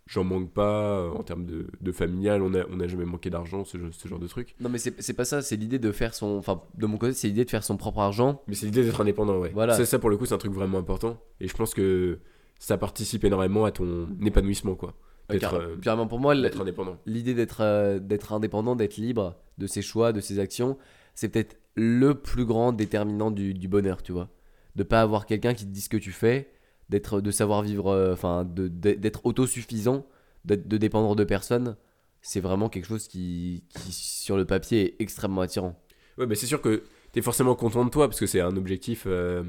j'en 0.06 0.24
manque 0.24 0.52
pas 0.52 0.98
euh, 0.98 1.10
en 1.10 1.22
termes 1.22 1.46
de, 1.46 1.68
de 1.80 1.92
familial, 1.92 2.42
on 2.42 2.54
a, 2.54 2.64
on 2.70 2.78
a 2.80 2.86
jamais 2.86 3.06
manqué 3.06 3.30
d'argent, 3.30 3.64
ce, 3.64 3.78
ce 3.90 4.08
genre 4.08 4.18
de 4.18 4.26
truc. 4.26 4.54
Non, 4.60 4.68
mais 4.68 4.78
c'est 4.78 5.14
pas 5.14 5.24
ça, 5.24 5.40
c'est 5.40 5.56
l'idée 5.56 5.78
de 5.78 5.90
faire 5.92 6.14
son. 6.14 6.36
Enfin, 6.36 6.62
de 6.76 6.86
mon 6.86 6.98
côté, 6.98 7.14
c'est 7.14 7.28
l'idée 7.28 7.44
de 7.44 7.50
faire 7.50 7.64
son 7.64 7.76
propre 7.76 8.00
argent. 8.00 8.42
Mais 8.46 8.54
c'est 8.54 8.66
l'idée 8.66 8.84
d'être 8.84 9.00
indépendant, 9.00 9.38
ouais. 9.38 9.50
Voilà. 9.54 9.74
Ça, 9.74 9.86
ça, 9.86 9.98
pour 9.98 10.10
le 10.10 10.16
coup, 10.16 10.26
c'est 10.26 10.34
un 10.34 10.38
truc 10.38 10.52
vraiment 10.52 10.78
important. 10.78 11.18
Et 11.40 11.48
je 11.48 11.54
pense 11.56 11.72
que 11.74 12.18
ça 12.58 12.76
participe 12.76 13.24
énormément 13.24 13.64
à 13.64 13.70
ton 13.72 14.08
épanouissement, 14.24 14.74
quoi. 14.74 14.94
D'être, 15.30 15.40
Carré- 15.40 15.56
euh, 15.64 15.76
Carrément, 15.78 16.06
pour 16.06 16.18
moi, 16.20 16.34
l'idée 16.34 17.32
d'être 17.34 17.62
euh, 17.62 17.98
d'être 17.98 18.34
indépendant, 18.34 18.76
d'être 18.76 18.98
libre 18.98 19.36
de 19.56 19.66
ses 19.66 19.80
choix, 19.80 20.12
de 20.12 20.20
ses 20.20 20.38
actions, 20.38 20.76
c'est 21.14 21.30
peut-être 21.30 21.56
le 21.74 22.14
plus 22.14 22.44
grand 22.44 22.72
déterminant 22.72 23.30
du, 23.30 23.68
bonheur, 23.68 24.02
tu 24.02 24.12
vois. 24.12 24.28
De 24.76 24.82
pas 24.82 25.00
avoir 25.00 25.26
quelqu'un 25.26 25.54
qui 25.54 25.64
te 25.64 25.70
dit 25.70 25.80
ce 25.80 25.88
que 25.88 25.96
tu 25.96 26.12
fais, 26.12 26.50
d'être, 26.88 27.20
de 27.20 27.30
savoir 27.30 27.62
vivre, 27.62 27.88
euh, 27.88 28.12
enfin, 28.12 28.44
d'être 28.44 29.24
autosuffisant, 29.24 30.06
de 30.44 30.76
dépendre 30.76 31.16
de 31.16 31.24
personne, 31.24 31.76
c'est 32.24 32.40
vraiment 32.40 32.68
quelque 32.68 32.86
chose 32.86 33.06
qui, 33.06 33.64
qui, 33.68 33.92
sur 33.92 34.36
le 34.36 34.46
papier, 34.46 34.84
est 34.84 35.02
extrêmement 35.02 35.42
attirant. 35.42 35.78
Ouais, 36.16 36.26
mais 36.26 36.34
c'est 36.34 36.46
sûr 36.46 36.60
que 36.62 36.84
t'es 37.12 37.20
forcément 37.22 37.54
content 37.54 37.84
de 37.84 37.90
toi 37.90 38.08
parce 38.08 38.18
que 38.18 38.26
c'est 38.26 38.40
un 38.40 38.56
objectif. 38.56 39.04
euh, 39.06 39.44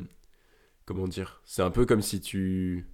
comment 0.86 1.08
dire 1.08 1.42
C'est 1.46 1.62
un 1.62 1.72
peu 1.72 1.86
comme 1.86 2.02
si 2.02 2.20
tu. 2.20 2.88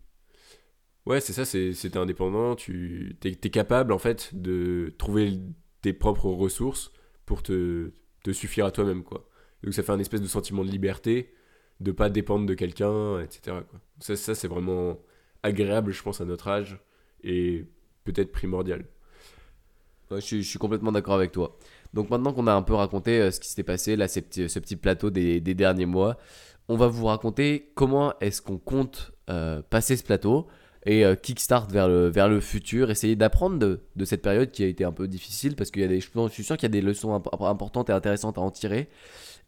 Ouais, 1.08 1.20
c'est 1.20 1.34
ça, 1.34 1.46
c'est 1.46 1.98
indépendant, 1.98 2.56
tu 2.56 3.18
es 3.24 3.36
capable 3.50 3.92
en 3.92 3.98
fait 3.98 4.30
de 4.34 4.94
trouver 5.00 5.40
tes 5.82 5.94
propres 5.94 6.30
ressources 6.30 6.92
pour 7.26 7.42
te, 7.42 7.92
te 8.24 8.32
suffire 8.32 8.66
à 8.66 8.72
toi-même, 8.72 9.04
quoi. 9.04 9.28
Donc 9.64 9.74
ça 9.74 9.84
fait 9.84 9.92
un 9.92 10.00
espèce 10.00 10.22
de 10.22 10.28
sentiment 10.28 10.64
de 10.66 10.70
liberté, 10.72 11.34
de 11.80 11.92
pas 11.92 12.10
dépendre 12.10 12.46
de 12.46 12.54
quelqu'un, 12.54 13.20
etc. 13.22 13.58
Ça, 14.00 14.16
ça 14.16 14.36
c'est 14.36 14.48
vraiment 14.48 15.00
agréable, 15.44 15.92
je 15.92 16.02
pense, 16.02 16.22
à 16.22 16.26
notre 16.26 16.48
âge 16.48 16.80
et 17.24 17.66
peut-être 18.04 18.32
primordial. 18.32 18.86
Je, 20.12 20.42
suis, 20.42 20.60
complètement 20.60 20.92
d'accord 20.92 21.14
avec 21.14 21.32
toi. 21.32 21.58
Donc 21.94 22.10
maintenant 22.10 22.34
qu'on 22.34 22.48
a 22.48 22.54
un 22.54 22.64
peu 22.64 22.74
raconté 22.74 23.22
euh, 23.22 23.32
ce 23.32 23.40
qui 23.40 23.48
s'était 23.48 23.64
passé, 23.64 23.96
là, 23.96 24.10
ce 24.10 24.20
petit 24.20 24.76
plateau 24.76 25.10
des, 25.10 25.40
des 25.40 25.54
derniers 25.54 25.86
mois, 25.86 26.18
on 26.68 26.76
va 26.76 26.88
vous 26.88 27.06
raconter 27.06 27.72
comment 27.76 28.14
est-ce 28.20 28.42
qu'on 28.42 28.58
compte 28.58 29.14
euh, 29.30 29.62
passer 29.62 29.96
ce 29.96 30.04
plateau 30.04 30.48
et 30.86 31.06
euh, 31.06 31.16
kickstart 31.16 31.70
vers 31.70 31.88
le, 31.88 32.08
vers 32.10 32.28
le 32.28 32.40
futur, 32.40 32.90
essayer 32.90 33.16
d'apprendre 33.16 33.60
de, 33.60 33.82
de 33.96 34.06
cette 34.06 34.22
période 34.22 34.52
qui 34.52 34.64
a 34.64 34.68
été 34.68 34.84
un 34.84 34.92
peu 34.92 35.08
difficile 35.08 35.56
parce 35.56 35.70
qu'il 35.72 35.82
y 35.82 35.86
a 35.86 35.88
des, 35.88 36.02
je 36.02 36.10
suis 36.30 36.44
sûr 36.44 36.58
qu'il 36.58 36.64
y 36.64 36.66
a 36.66 36.70
des 36.70 36.82
leçons 36.82 37.14
imp- 37.14 37.42
importantes 37.42 37.90
et 37.90 37.94
intéressantes 37.94 38.38
à 38.38 38.42
en 38.42 38.50
tirer 38.50 38.90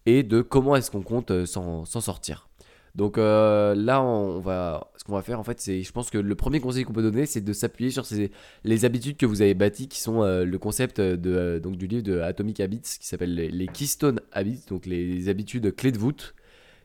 et 0.06 0.24
de 0.24 0.42
comment 0.42 0.76
est-ce 0.76 0.92
qu'on 0.92 1.02
compte 1.02 1.32
euh, 1.32 1.46
s'en 1.46 1.86
sortir. 1.86 2.50
Donc 2.94 3.18
euh, 3.18 3.74
là, 3.74 4.04
on 4.04 4.40
va, 4.40 4.92
ce 4.98 5.04
qu'on 5.04 5.14
va 5.14 5.24
faire 5.24 5.40
en 5.40 5.44
fait, 5.44 5.60
c'est, 5.60 5.82
je 5.82 5.92
pense 5.92 6.12
que 6.12 6.20
le 6.20 6.36
premier 6.36 6.60
conseil 6.60 6.84
qu'on 6.84 6.94
peut 6.94 7.02
donner, 7.02 7.26
c'est 7.26 7.42
de 7.42 7.52
s'appuyer 7.52 7.90
sur 7.90 8.06
ces, 8.06 8.32
les 8.64 8.86
habitudes 8.86 9.18
que 9.18 9.26
vous 9.26 9.42
avez 9.42 9.56
bâties, 9.56 9.88
qui 9.88 10.00
sont 10.00 10.22
le 10.22 10.58
concept 10.60 11.02
de, 11.02 11.60
donc, 11.64 11.78
du 11.78 11.88
livre 11.88 12.04
de 12.04 12.20
Atomic 12.20 12.60
Habits, 12.60 12.82
qui 13.00 13.08
s'appelle 13.08 13.34
les, 13.34 13.50
les 13.50 13.66
Keystone 13.66 14.20
Habits, 14.32 14.66
donc 14.70 14.86
les 14.86 15.28
habitudes 15.28 15.76
clés 15.76 15.92
de 15.92 15.98
voûte, 15.98 16.36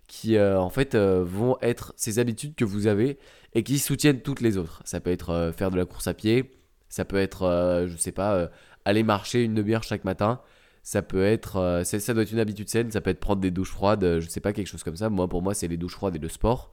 qui 0.07 0.41
en 0.41 0.71
fait 0.71 0.97
vont 0.97 1.59
être 1.61 1.93
ces 1.97 2.19
habitudes 2.19 2.55
que 2.55 2.65
vous 2.65 2.87
avez 2.87 3.19
et 3.55 3.63
qui 3.63 3.79
soutiennent 3.79 4.21
toutes 4.21 4.41
les 4.41 4.57
autres. 4.59 4.83
Ça 4.85 5.01
peut 5.01 5.11
être 5.11 5.31
euh, 5.31 5.53
faire 5.53 5.71
de 5.71 5.77
la 5.77 5.85
course 5.85 6.07
à 6.07 6.15
pied, 6.15 6.51
ça 6.89 7.05
peut 7.05 7.17
être, 7.17 7.43
euh, 7.43 7.87
je 7.89 7.97
sais 7.97 8.13
pas, 8.13 8.35
euh, 8.35 8.49
aller 8.85 9.03
marcher 9.03 9.43
une 9.45 9.55
demi-heure 9.55 9.83
chaque 9.83 10.05
matin. 10.05 10.41
Ça 10.83 11.03
peut 11.03 11.25
être, 11.25 11.57
euh, 11.57 11.85
ça, 11.85 12.15
doit 12.15 12.23
être 12.23 12.33
une 12.33 12.39
habitude 12.39 12.69
saine, 12.69 12.91
ça 12.91 13.01
peut 13.03 13.11
être 13.11 13.21
prendre 13.21 13.43
des 13.43 13.51
douches 13.51 13.71
froides, 13.73 14.21
je 14.21 14.29
sais 14.29 14.41
pas, 14.41 14.53
quelque 14.53 14.69
chose 14.69 14.83
comme 14.83 14.97
ça. 14.97 15.11
Moi, 15.11 15.29
pour 15.29 15.43
moi, 15.43 15.53
c'est 15.55 15.69
les 15.69 15.77
douches 15.77 15.95
froides 15.95 16.17
et 16.17 16.19
le 16.19 16.29
sport. 16.29 16.71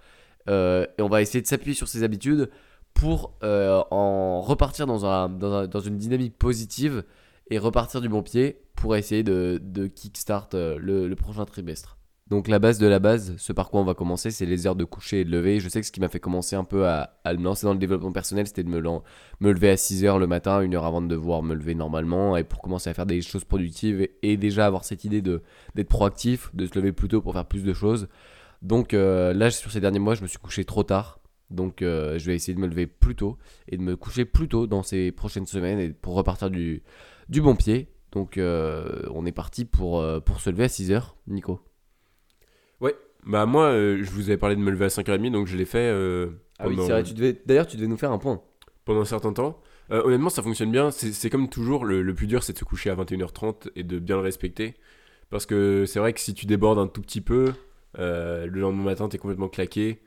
Et 0.47 1.01
on 1.01 1.09
va 1.09 1.21
essayer 1.21 1.41
de 1.41 1.47
s'appuyer 1.47 1.73
sur 1.75 1.87
ces 1.87 2.03
habitudes 2.03 2.49
pour 2.93 3.33
en 3.41 4.41
repartir 4.41 4.85
dans, 4.85 5.05
un, 5.05 5.27
dans, 5.27 5.53
un- 5.53 5.67
dans 5.67 5.79
une 5.79 5.97
dynamique 5.97 6.37
positive 6.37 7.03
et 7.49 7.57
repartir 7.57 7.99
du 7.99 8.09
bon 8.09 8.21
pied 8.21 8.61
pour 8.75 8.95
essayer 8.95 9.23
de, 9.23 9.59
kickstart 9.87 10.49
le 10.53 11.13
prochain 11.15 11.45
trimestre. 11.45 11.97
Donc 12.27 12.47
la 12.47 12.57
base 12.57 12.79
de 12.79 12.87
la 12.87 12.97
base, 12.97 13.35
ce 13.37 13.53
par 13.53 13.69
quoi 13.69 13.81
on 13.81 13.83
va 13.83 13.93
commencer, 13.93 14.31
c'est 14.31 14.47
les 14.47 14.65
heures 14.65 14.75
de 14.75 14.83
coucher 14.83 15.19
et 15.19 15.25
de 15.25 15.29
lever. 15.29 15.59
Je 15.59 15.69
sais 15.69 15.79
que 15.79 15.85
ce 15.85 15.91
qui 15.91 15.99
m'a 15.99 16.09
fait 16.09 16.19
commencer 16.19 16.55
un 16.55 16.63
peu 16.63 16.87
à, 16.87 17.19
à 17.23 17.35
me 17.35 17.43
lancer 17.43 17.67
dans 17.67 17.73
le 17.73 17.77
développement 17.77 18.11
personnel, 18.11 18.47
c'était 18.47 18.63
de 18.63 18.69
me, 18.69 18.81
lever 19.41 19.69
à 19.69 19.77
6 19.77 20.05
heures 20.05 20.17
le 20.17 20.25
matin, 20.25 20.61
une 20.61 20.73
heure 20.73 20.85
avant 20.85 21.03
de 21.03 21.07
devoir 21.07 21.43
me 21.43 21.53
lever 21.53 21.75
normalement, 21.75 22.35
et 22.35 22.43
pour 22.43 22.61
commencer 22.61 22.89
à 22.89 22.95
faire 22.95 23.05
des 23.05 23.21
choses 23.21 23.45
productives 23.45 24.07
et, 24.23 24.37
déjà 24.37 24.65
avoir 24.65 24.85
cette 24.85 25.03
idée 25.03 25.21
d'être 25.21 25.87
proactif, 25.87 26.49
de 26.55 26.65
se 26.65 26.73
lever 26.73 26.93
plus 26.93 27.09
tôt 27.09 27.21
pour 27.21 27.33
faire 27.33 27.45
plus 27.45 27.63
de 27.63 27.73
choses. 27.73 28.07
Donc 28.63 28.95
euh, 28.95 29.31
là, 29.33 29.51
sur 29.51 29.71
ces 29.71 29.79
derniers 29.79 29.99
mois, 29.99 30.15
je 30.15 30.23
me 30.23 30.27
suis 30.27 30.39
couché 30.39 30.65
trop 30.65 30.81
tard. 30.81 31.19
Donc 31.51 31.83
euh, 31.83 32.17
je 32.17 32.25
vais 32.25 32.33
essayer 32.33 32.55
de 32.55 32.59
me 32.59 32.65
lever 32.65 32.87
plus 32.87 33.15
tôt 33.15 33.37
et 33.67 33.77
de 33.77 33.83
me 33.83 33.95
coucher 33.95 34.25
plus 34.25 34.47
tôt 34.47 34.65
dans 34.65 34.81
ces 34.81 35.11
prochaines 35.11 35.45
semaines 35.45 35.79
et 35.79 35.89
pour 35.89 36.15
repartir 36.15 36.49
du, 36.49 36.81
bon 37.29 37.55
pied. 37.55 37.87
Donc 38.13 38.39
euh, 38.39 39.03
on 39.13 39.27
est 39.27 39.31
parti 39.31 39.63
pour, 39.63 40.03
pour 40.23 40.41
se 40.41 40.49
lever 40.49 40.63
à 40.63 40.69
6 40.69 40.91
heures, 40.91 41.17
Nico. 41.27 41.61
Bah, 43.25 43.45
moi, 43.45 43.65
euh, 43.67 43.97
je 44.03 44.11
vous 44.11 44.29
avais 44.29 44.37
parlé 44.37 44.55
de 44.55 44.61
me 44.61 44.69
lever 44.71 44.85
à 44.85 44.89
5h30, 44.89 45.31
donc 45.31 45.47
je 45.47 45.57
l'ai 45.57 45.65
fait 45.65 45.79
euh, 45.91 46.27
Ah 46.59 46.67
oui, 46.67 46.75
pendant- 46.75 46.85
c'est 46.87 46.93
vrai, 46.93 47.03
tu 47.03 47.13
devais, 47.13 47.41
d'ailleurs 47.45 47.67
tu 47.67 47.75
devais 47.77 47.87
nous 47.87 47.97
faire 47.97 48.11
un 48.11 48.17
point. 48.19 48.41
pendant 48.85 49.01
un 49.01 49.05
certain 49.05 49.33
temps. 49.33 49.59
Euh, 49.91 50.03
honnêtement, 50.03 50.29
ça 50.29 50.43
fonctionne 50.43 50.71
bien. 50.71 50.91
C'est 50.91 51.11
c'est 51.11 51.29
comme 51.31 51.49
toujours, 51.49 51.85
le, 51.85 52.03
le 52.03 52.13
plus 52.13 52.27
dur, 52.27 52.43
c'est 52.43 52.53
de 52.53 52.57
se 52.59 52.63
coucher 52.65 52.91
à 52.91 52.95
21h30 52.95 53.69
et 53.75 53.83
de 53.83 53.97
bien 53.99 54.15
le 54.15 54.21
respecter. 54.21 54.75
Parce 55.31 55.47
que 55.47 55.85
c'est 55.87 55.97
vrai 55.99 56.13
que 56.13 56.19
si 56.19 56.35
tu 56.35 56.45
débordes 56.45 56.77
un 56.79 56.87
tout 56.87 57.01
petit 57.01 57.21
peu, 57.21 57.53
euh, 57.97 58.45
le 58.45 58.61
lendemain 58.61 58.83
matin, 58.83 59.09
t'es 59.09 59.17
complètement 59.17 59.49
claqué. 59.49 60.01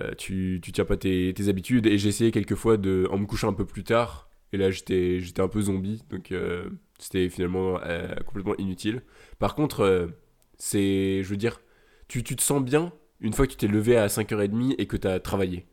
Euh, 0.00 0.12
tu, 0.16 0.60
tu 0.62 0.72
tiens 0.72 0.84
pas 0.84 0.96
tes, 0.96 1.32
tes 1.34 1.48
habitudes. 1.48 1.86
Et 1.86 1.98
j'ai 1.98 2.08
essayé 2.08 2.30
quelques 2.30 2.54
fois 2.56 2.76
de, 2.76 3.06
en 3.10 3.18
me 3.18 3.26
couchant 3.26 3.48
un 3.48 3.52
peu 3.52 3.64
plus 3.66 3.84
tard. 3.84 4.28
Et 4.52 4.56
là, 4.56 4.70
j'étais 4.70 5.20
j'étais 5.20 5.40
un 5.42 5.48
peu 5.48 5.60
zombie. 5.60 6.02
Donc, 6.10 6.32
euh, 6.32 6.68
c'était 6.98 7.28
finalement 7.28 7.78
euh, 7.84 8.14
complètement 8.26 8.56
inutile. 8.58 9.02
Par 9.38 9.54
contre, 9.54 9.80
euh, 9.82 10.06
c'est, 10.58 11.22
je 11.22 11.28
veux 11.28 11.36
dire, 11.36 11.60
tu, 12.08 12.22
te 12.22 12.42
sens 12.42 12.62
bien 12.62 12.92
une 13.20 13.32
fois 13.32 13.46
que 13.46 13.52
tu 13.52 13.56
t'es 13.58 13.66
levé 13.68 13.96
à 13.96 14.06
5h30 14.08 14.74
et 14.78 14.86
que 14.86 14.96
tu 14.96 15.06
as 15.08 15.20
travaillé. 15.20 15.66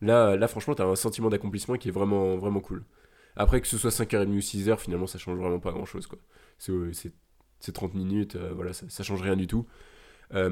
Là, 0.00 0.36
là 0.36 0.48
franchement, 0.48 0.74
tu 0.74 0.82
as 0.82 0.86
un 0.86 0.96
sentiment 0.96 1.28
d'accomplissement 1.30 1.76
qui 1.76 1.88
est 1.88 1.92
vraiment, 1.92 2.36
vraiment 2.36 2.60
cool. 2.60 2.84
Après, 3.36 3.60
que 3.60 3.66
ce 3.66 3.78
soit 3.78 3.90
5h30 3.90 4.36
ou 4.36 4.40
6h, 4.40 4.78
finalement, 4.78 5.06
ça 5.06 5.18
change 5.18 5.38
vraiment 5.38 5.60
pas 5.60 5.72
grand 5.72 5.84
chose. 5.86 6.06
quoi. 6.06 6.18
C'est 6.58 6.72
c'est- 6.92 7.12
c'est 7.60 7.72
30 7.72 7.94
minutes, 7.94 8.36
euh, 8.36 8.52
voilà, 8.54 8.72
ça, 8.72 8.86
ça 8.88 9.02
change 9.04 9.22
rien 9.22 9.36
du 9.36 9.46
tout. 9.46 9.66
Euh, 10.34 10.50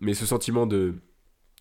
mais 0.00 0.14
ce 0.14 0.26
sentiment 0.26 0.66
de 0.66 0.94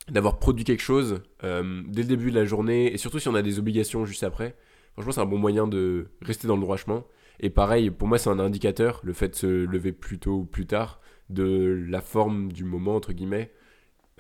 d'avoir 0.10 0.40
produit 0.40 0.64
quelque 0.64 0.82
chose 0.82 1.22
euh, 1.44 1.84
dès 1.88 2.02
le 2.04 2.08
début 2.08 2.32
de 2.32 2.36
la 2.36 2.46
journée, 2.46 2.94
et 2.94 2.98
surtout 2.98 3.20
si 3.20 3.28
on 3.28 3.36
a 3.36 3.42
des 3.42 3.60
obligations 3.60 4.06
juste 4.06 4.24
après, 4.24 4.56
franchement, 4.94 5.12
c'est 5.12 5.22
un 5.22 5.26
bon 5.26 5.38
moyen 5.38 5.68
de 5.68 6.08
rester 6.22 6.48
dans 6.48 6.56
le 6.56 6.62
droit 6.62 6.78
chemin. 6.78 7.04
Et 7.40 7.50
pareil, 7.50 7.92
pour 7.92 8.08
moi, 8.08 8.18
c'est 8.18 8.30
un 8.30 8.40
indicateur, 8.40 9.02
le 9.04 9.14
fait 9.14 9.30
de 9.30 9.36
se 9.36 9.48
lever 9.66 9.92
plus 9.92 10.18
tôt 10.20 10.36
ou 10.40 10.46
plus 10.46 10.66
tard, 10.66 11.02
de 11.30 11.86
la 11.90 12.02
forme 12.02 12.52
du 12.52 12.64
moment, 12.64 12.96
entre 12.96 13.14
guillemets. 13.14 13.52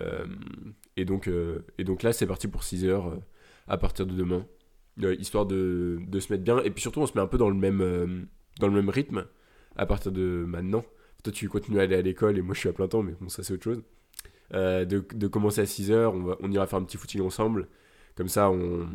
Euh, 0.02 0.26
et, 0.96 1.06
donc, 1.06 1.28
euh, 1.28 1.66
et 1.78 1.84
donc 1.84 2.04
là, 2.04 2.14
c'est 2.14 2.28
parti 2.28 2.48
pour 2.48 2.64
6 2.64 2.86
heures 2.86 3.08
euh, 3.08 3.18
à 3.68 3.78
partir 3.78 4.06
de 4.06 4.14
demain, 4.14 4.46
histoire 5.20 5.46
de, 5.46 6.00
de 6.08 6.20
se 6.20 6.32
mettre 6.32 6.44
bien. 6.44 6.60
Et 6.64 6.72
puis 6.72 6.82
surtout, 6.82 7.02
on 7.02 7.08
se 7.08 7.14
met 7.14 7.22
un 7.22 7.28
peu 7.28 7.38
dans 7.38 7.50
le 7.50 7.56
même, 7.56 8.28
dans 8.60 8.68
le 8.68 8.74
même 8.74 8.90
rythme 8.90 9.26
à 9.76 9.86
partir 9.86 10.12
de 10.12 10.46
maintenant. 10.48 10.86
Toi, 11.24 11.34
tu 11.34 11.50
continues 11.50 11.80
à 11.80 11.84
aller 11.84 11.96
à 11.96 12.02
l'école 12.02 12.38
et 12.38 12.42
moi, 12.42 12.54
je 12.54 12.60
suis 12.60 12.70
à 12.70 12.74
plein 12.74 12.88
temps, 12.88 13.04
mais 13.04 13.14
bon, 13.20 13.30
ça, 13.30 13.44
c'est 13.44 13.54
autre 13.54 13.64
chose. 13.64 13.84
De, 14.52 14.86
de 14.86 15.28
commencer 15.28 15.62
à 15.62 15.66
6 15.66 15.92
heures, 15.92 16.14
on, 16.14 16.24
va, 16.24 16.38
on 16.40 16.52
ira 16.52 16.68
faire 16.68 16.80
un 16.80 16.84
petit 16.84 16.98
footing 16.98 17.22
ensemble. 17.22 17.68
Comme 18.16 18.30
ça, 18.30 18.50
on, 18.50 18.88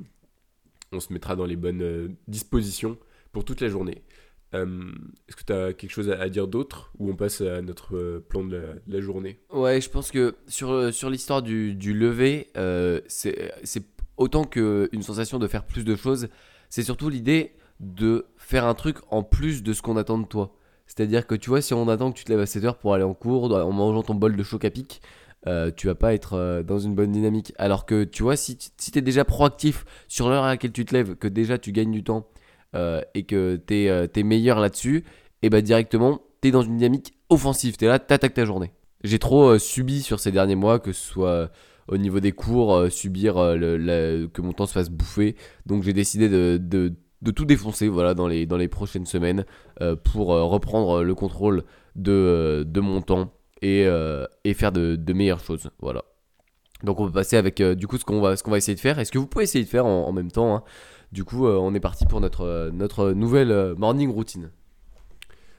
on 0.93 1.01
se 1.01 1.13
mettra 1.13 1.37
dans 1.37 1.47
les 1.47 1.57
bonnes 1.57 2.17
dispositions 2.27 2.99
pour 3.33 3.45
toute 3.45 3.61
la 3.61 3.69
journée. 3.69 4.03
Euh, 4.55 4.93
Est-ce 5.29 5.37
que 5.37 5.45
tu 5.45 5.53
as 5.53 5.73
quelque 5.73 5.91
chose 5.91 6.11
à, 6.11 6.29
dire 6.29 6.47
d'autre 6.47 6.93
ou 6.99 7.11
on 7.11 7.17
passe 7.17 7.41
à 7.41 7.63
notre 7.63 7.97
euh, 7.97 8.25
plan 8.27 8.45
de 8.45 8.61
la, 8.87 9.01
journée? 9.01 9.41
Ouais, 9.53 9.81
je 9.81 9.89
pense 9.89 10.11
que 10.11 10.35
sur, 10.47 10.71
euh, 10.71 10.93
sur 10.93 11.11
l'histoire 11.11 11.43
du, 11.43 11.75
du 11.75 11.95
lever, 11.95 12.51
c'est 13.09 13.85
autant 14.17 14.45
qu'une 14.45 15.03
sensation 15.03 15.39
de 15.39 15.47
faire 15.47 15.65
plus 15.65 15.85
de 15.85 15.97
choses, 15.97 16.29
c'est 16.69 16.83
surtout 16.83 17.09
l'idée 17.09 17.53
de 17.81 18.27
faire 18.37 18.65
un 18.67 18.75
truc 18.75 18.99
en 19.11 19.23
plus 19.23 19.63
de 19.63 19.73
ce 19.73 19.83
qu'on 19.83 19.97
attend 19.97 20.19
de 20.19 20.27
toi. 20.27 20.55
C'est-à-dire 20.87 21.27
que 21.27 21.35
tu 21.35 21.49
vois, 21.49 21.63
si 21.63 21.73
on 21.73 21.89
attend 21.89 22.13
que 22.13 22.19
tu 22.19 22.25
te 22.25 22.31
lèves 22.31 22.41
à 22.41 22.47
7 22.47 22.65
heures 22.65 22.79
pour 22.79 22.95
aller 22.95 23.05
en 23.05 23.15
cours, 23.15 23.53
en 23.53 23.73
mangeant 23.73 24.03
ton 24.03 24.15
bol 24.15 24.37
de 24.37 24.43
choc 24.43 24.65
à 24.65 24.71
pic, 24.71 25.01
tu 25.77 25.87
vas 25.87 25.95
pas 25.95 26.13
être 26.13 26.63
dans 26.63 26.79
une 26.79 26.95
bonne 26.95 27.11
dynamique. 27.11 27.55
Alors 27.57 27.87
que 27.87 28.05
tu 28.05 28.23
vois, 28.23 28.37
si, 28.37 28.59
si 28.77 28.91
tu 28.91 28.99
es 28.99 29.03
déjà 29.03 29.25
proactif 29.25 29.85
sur 30.07 30.29
l'heure 30.29 30.45
à 30.45 30.49
laquelle 30.49 30.73
tu 30.73 30.85
te 30.85 30.95
lèves, 30.95 31.17
que 31.17 31.29
déjà 31.29 31.59
tu 31.59 31.73
gagnes 31.73 31.93
du 31.93 32.05
temps, 32.05 32.29
euh, 32.75 33.01
et 33.15 33.25
que 33.25 33.61
tu 33.67 33.75
es, 33.75 34.23
meilleur 34.23 34.61
là-dessus, 34.61 35.05
et 35.43 35.51
bah 35.51 35.61
directement, 35.61 36.21
tu 36.41 36.49
es 36.49 36.51
dans 36.51 36.63
une 36.63 36.77
dynamique 36.77 37.15
offensive. 37.29 37.77
Tu 37.77 37.85
es 37.85 37.89
là, 37.89 37.99
tu 37.99 38.13
attaques 38.13 38.35
ta 38.35 38.45
journée. 38.45 38.73
J'ai 39.05 39.19
trop 39.19 39.59
subi 39.59 40.03
sur 40.03 40.21
ces 40.21 40.31
derniers 40.31 40.55
mois, 40.55 40.79
que 40.79 40.93
ce 40.93 41.05
soit 41.05 41.51
au 41.89 41.97
niveau 41.97 42.21
des 42.21 42.31
cours, 42.33 42.87
subir 42.91 43.35
que 43.35 44.41
mon 44.41 44.53
temps 44.53 44.67
se 44.67 44.73
fasse 44.73 44.91
bouffer. 44.91 45.35
Donc 45.67 45.83
j'ai 45.83 45.93
décidé 45.93 46.29
de, 46.29 46.95
tout 47.35 47.45
défoncer 47.45 47.89
voilà, 47.89 48.15
dans, 48.15 48.29
les, 48.29 48.69
prochaines 48.69 49.07
semaines 49.07 49.45
pour 50.05 50.29
reprendre 50.29 51.03
le 51.03 51.15
contrôle 51.17 51.65
de, 51.97 52.65
mon 52.77 53.03
temps 53.03 53.33
et, 53.61 53.85
faire 54.55 54.71
de, 54.71 55.13
meilleures 55.13 55.41
choses. 55.41 55.69
Voilà. 55.81 56.05
Donc 56.83 56.99
on 57.01 57.07
peut 57.07 57.13
passer 57.13 57.37
avec 57.37 57.61
euh, 57.61 57.75
du 57.75 57.87
coup 57.87 57.97
ce 57.97 58.05
qu'on 58.05 58.21
va, 58.21 58.37
ce 58.37 58.43
qu'on 58.43 58.51
va 58.51 58.59
essayer 58.59 58.75
de 58.75 58.81
faire 58.81 58.99
et 58.99 59.05
ce 59.05 59.13
que 59.13 59.19
vous 59.19 59.27
pouvez 59.27 59.45
essayer 59.45 59.65
de 59.65 59.69
faire 59.69 59.87
en, 59.87 60.13
même 60.13 60.31
temps. 60.31 60.57
Hein? 60.57 60.63
Du 61.13 61.25
coup, 61.25 61.47
euh, 61.47 61.59
on 61.59 61.75
est 61.75 61.81
parti 61.81 62.07
pour 62.07 62.21
notre, 62.21 62.45
euh, 62.45 63.15
nouvelle 63.15 63.75
morning 63.77 64.11
routine. 64.11 64.51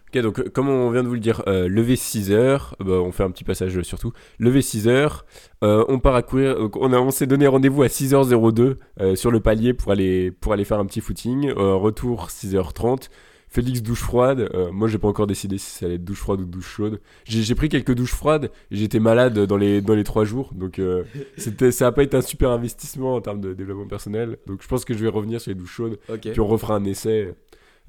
Ok, 0.08 0.22
donc 0.22 0.50
comme 0.50 0.68
on 0.68 0.92
vient 0.92 1.04
de 1.04 1.08
vous 1.08 1.16
le 1.16 1.20
dire, 1.20 1.42
lever 1.48 1.96
6 1.96 2.32
heures, 2.32 2.76
bah, 2.80 2.94
on 2.94 3.12
fait 3.12 3.24
un 3.24 3.32
petit 3.32 3.44
passage 3.44 3.82
surtout. 3.82 4.14
Lever 4.38 4.62
6 4.62 4.88
heures, 4.88 5.26
on 5.64 6.00
part 6.00 6.14
à 6.14 6.22
courir, 6.22 6.56
on, 6.76 7.10
s'est 7.10 7.26
donné 7.26 7.48
rendez-vous 7.48 7.82
à 7.82 7.88
6h02 7.88 9.16
sur 9.16 9.32
le 9.32 9.40
palier 9.40 9.74
pour 9.74 9.92
aller 9.92 10.36
faire 10.66 10.78
un 10.78 10.86
petit 10.86 11.02
footing. 11.02 11.52
retour 11.52 12.28
6h30. 12.28 13.10
Félix 13.54 13.84
douche 13.84 14.00
froide. 14.02 14.50
Euh, 14.56 14.72
moi, 14.72 14.88
j'ai 14.88 14.98
pas 14.98 15.08
encore 15.08 15.28
décidé 15.28 15.60
si 15.60 15.70
ça 15.70 15.86
allait 15.86 15.96
être 15.96 16.04
douche 16.04 16.18
froide 16.18 16.42
ou 16.42 16.46
douche 16.46 16.68
chaude. 16.68 17.00
J'ai 17.26 17.54
pris 17.54 17.70
quelques 17.70 17.94
douches 17.94 18.16
froides. 18.16 18.50
J'étais 18.72 19.00
malade 19.00 19.38
dans 19.38 19.58
les 19.58 19.80
dans 19.80 19.94
les 19.94 20.04
trois 20.04 20.26
jours, 20.26 20.52
donc 20.56 20.80
euh, 20.80 21.04
c'était 21.38 21.72
ça 21.72 21.86
a 21.86 21.92
pas 21.92 22.02
été 22.02 22.18
un 22.18 22.22
super 22.22 22.50
investissement 22.50 23.14
en 23.14 23.22
termes 23.22 23.42
de 23.42 23.54
développement 23.54 23.86
personnel. 23.86 24.40
Donc 24.48 24.64
je 24.64 24.68
pense 24.68 24.86
que 24.86 24.96
je 24.96 25.04
vais 25.04 25.10
revenir 25.10 25.40
sur 25.40 25.52
les 25.52 25.56
douches 25.56 25.72
chaudes. 25.72 26.00
Puis 26.20 26.40
on 26.40 26.48
refera 26.48 26.74
un 26.74 26.84
essai 26.84 27.36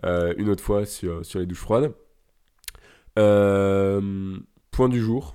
euh, 0.05 0.35
une 0.37 0.51
autre 0.51 0.63
fois 0.63 0.85
sur 0.85 1.25
sur 1.25 1.41
les 1.41 1.47
douches 1.47 1.61
froides. 1.61 1.93
point 3.15 4.89
du 4.91 5.01
jour. 5.01 5.35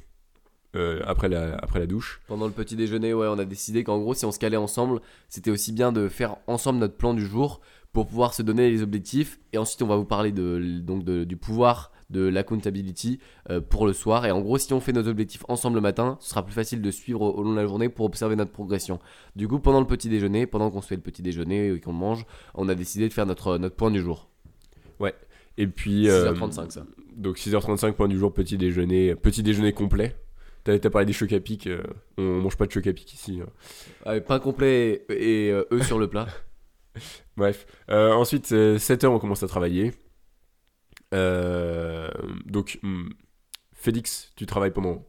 après, 1.07 1.27
la, 1.27 1.55
après 1.55 1.79
la 1.79 1.87
douche. 1.87 2.21
Pendant 2.27 2.45
le 2.45 2.53
petit 2.53 2.75
déjeuner, 2.75 3.15
ouais, 3.15 3.25
on 3.27 3.39
a 3.39 3.45
décidé 3.45 3.83
qu'en 3.83 3.97
gros, 3.97 4.13
si 4.13 4.25
on 4.25 4.31
se 4.31 4.37
calait 4.37 4.57
ensemble, 4.57 5.01
c'était 5.27 5.49
aussi 5.49 5.71
bien 5.71 5.91
de 5.91 6.07
faire 6.07 6.35
ensemble 6.45 6.77
notre 6.77 6.97
plan 6.97 7.15
du 7.15 7.25
jour 7.25 7.61
pour 7.93 8.07
pouvoir 8.07 8.33
se 8.33 8.41
donner 8.41 8.69
les 8.69 8.81
objectifs. 8.81 9.39
Et 9.53 9.57
ensuite, 9.57 9.81
on 9.81 9.87
va 9.87 9.95
vous 9.95 10.05
parler 10.05 10.31
de, 10.31 10.79
donc 10.81 11.03
du 11.03 11.37
pouvoir 11.37 11.91
de 12.09 12.27
l'accountability 12.27 13.19
euh, 13.49 13.61
pour 13.61 13.85
le 13.85 13.93
soir. 13.93 14.25
Et 14.25 14.31
en 14.31 14.41
gros, 14.41 14.57
si 14.57 14.73
on 14.73 14.79
fait 14.79 14.93
nos 14.93 15.07
objectifs 15.07 15.43
ensemble 15.47 15.75
le 15.75 15.81
matin, 15.81 16.17
ce 16.19 16.29
sera 16.29 16.43
plus 16.43 16.53
facile 16.53 16.81
de 16.81 16.91
suivre 16.91 17.21
au, 17.21 17.43
long 17.43 17.51
de 17.51 17.55
la 17.55 17.65
journée 17.65 17.89
pour 17.89 18.05
observer 18.05 18.35
notre 18.35 18.51
progression. 18.51 18.99
Du 19.35 19.47
coup, 19.47 19.59
pendant 19.59 19.79
le 19.79 19.87
petit 19.87 20.09
déjeuner, 20.09 20.47
pendant 20.47 20.71
qu'on 20.71 20.81
se 20.81 20.87
fait 20.87 20.95
le 20.95 21.01
petit 21.01 21.21
déjeuner 21.21 21.71
et 21.71 21.79
qu'on 21.79 21.93
mange, 21.93 22.25
on 22.55 22.67
a 22.67 22.75
décidé 22.75 23.07
de 23.07 23.13
faire 23.13 23.25
notre, 23.25 23.57
notre 23.57 23.75
point 23.75 23.91
du 23.91 24.01
jour. 24.01 24.29
Ouais. 24.99 25.13
Et 25.57 25.67
puis. 25.67 26.07
6h35, 26.07 26.59
euh, 26.59 26.69
ça. 26.69 26.85
Donc 27.15 27.37
6h35, 27.37 27.93
point 27.93 28.07
du 28.07 28.17
jour, 28.17 28.33
petit 28.33 28.57
déjeuner, 28.57 29.15
petit 29.15 29.43
déjeuner 29.43 29.73
complet. 29.73 30.15
T'as 30.63 30.89
parlé 30.89 31.05
des 31.05 31.13
chocs 31.13 31.33
à 31.33 31.39
pic, 31.39 31.67
euh, 31.67 31.81
on 32.17 32.41
mange 32.41 32.55
pas 32.55 32.67
de 32.67 32.71
chocs 32.71 32.85
à 32.85 32.93
pic 32.93 33.11
ici. 33.13 33.39
Hein. 33.41 33.49
Ah, 34.05 34.19
pain 34.19 34.39
complet 34.39 35.05
et, 35.09 35.51
eux 35.71 35.83
sur 35.83 35.97
le 35.97 36.07
plat. 36.07 36.27
Bref. 37.37 37.65
Euh, 37.89 38.11
ensuite, 38.11 38.47
7 38.47 39.03
heures, 39.03 39.13
on 39.13 39.19
commence 39.19 39.43
à 39.43 39.47
travailler. 39.47 39.93
Euh, 41.13 42.09
donc, 42.45 42.79
hmm, 42.83 43.09
Félix, 43.73 44.31
tu 44.35 44.45
travailles 44.45 44.71
pendant 44.71 45.05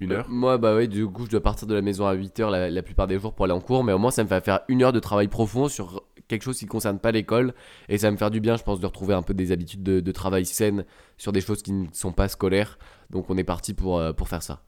une 0.00 0.12
heure 0.12 0.28
Moi, 0.28 0.58
bah 0.58 0.76
oui, 0.76 0.88
du 0.88 1.06
coup, 1.06 1.26
je 1.26 1.30
dois 1.30 1.42
partir 1.42 1.66
de 1.68 1.74
la 1.74 1.82
maison 1.82 2.06
à 2.06 2.12
8 2.14 2.40
heures 2.40 2.50
la, 2.50 2.82
plupart 2.82 3.06
des 3.06 3.18
jours 3.18 3.34
pour 3.34 3.44
aller 3.44 3.54
en 3.54 3.60
cours, 3.60 3.84
mais 3.84 3.92
au 3.92 3.98
moins, 3.98 4.10
ça 4.10 4.24
me 4.24 4.28
fait 4.28 4.44
faire 4.44 4.60
une 4.68 4.82
heure 4.82 4.92
de 4.92 5.00
travail 5.00 5.28
profond 5.28 5.68
sur 5.68 6.04
quelque 6.28 6.42
chose 6.42 6.58
qui 6.58 6.64
ne 6.64 6.70
concerne 6.70 6.98
pas 6.98 7.12
l'école, 7.12 7.54
et 7.88 7.98
ça 7.98 8.06
va 8.06 8.12
me 8.12 8.16
faire 8.16 8.30
du 8.30 8.40
bien, 8.40 8.56
je 8.56 8.62
pense, 8.62 8.80
de 8.80 8.86
retrouver 8.86 9.14
un 9.14 9.22
peu 9.22 9.34
des 9.34 9.52
habitudes 9.52 9.82
de, 9.82 10.12
travail 10.12 10.46
saines 10.46 10.84
sur 11.18 11.32
des 11.32 11.40
choses 11.40 11.62
qui 11.62 11.72
ne 11.72 11.86
sont 11.92 12.12
pas 12.12 12.28
scolaires. 12.28 12.78
Donc, 13.10 13.28
on 13.28 13.36
est 13.36 13.44
parti 13.44 13.74
pour, 13.74 13.98
euh, 13.98 14.12
pour 14.12 14.28
faire 14.28 14.42
ça. 14.42 14.64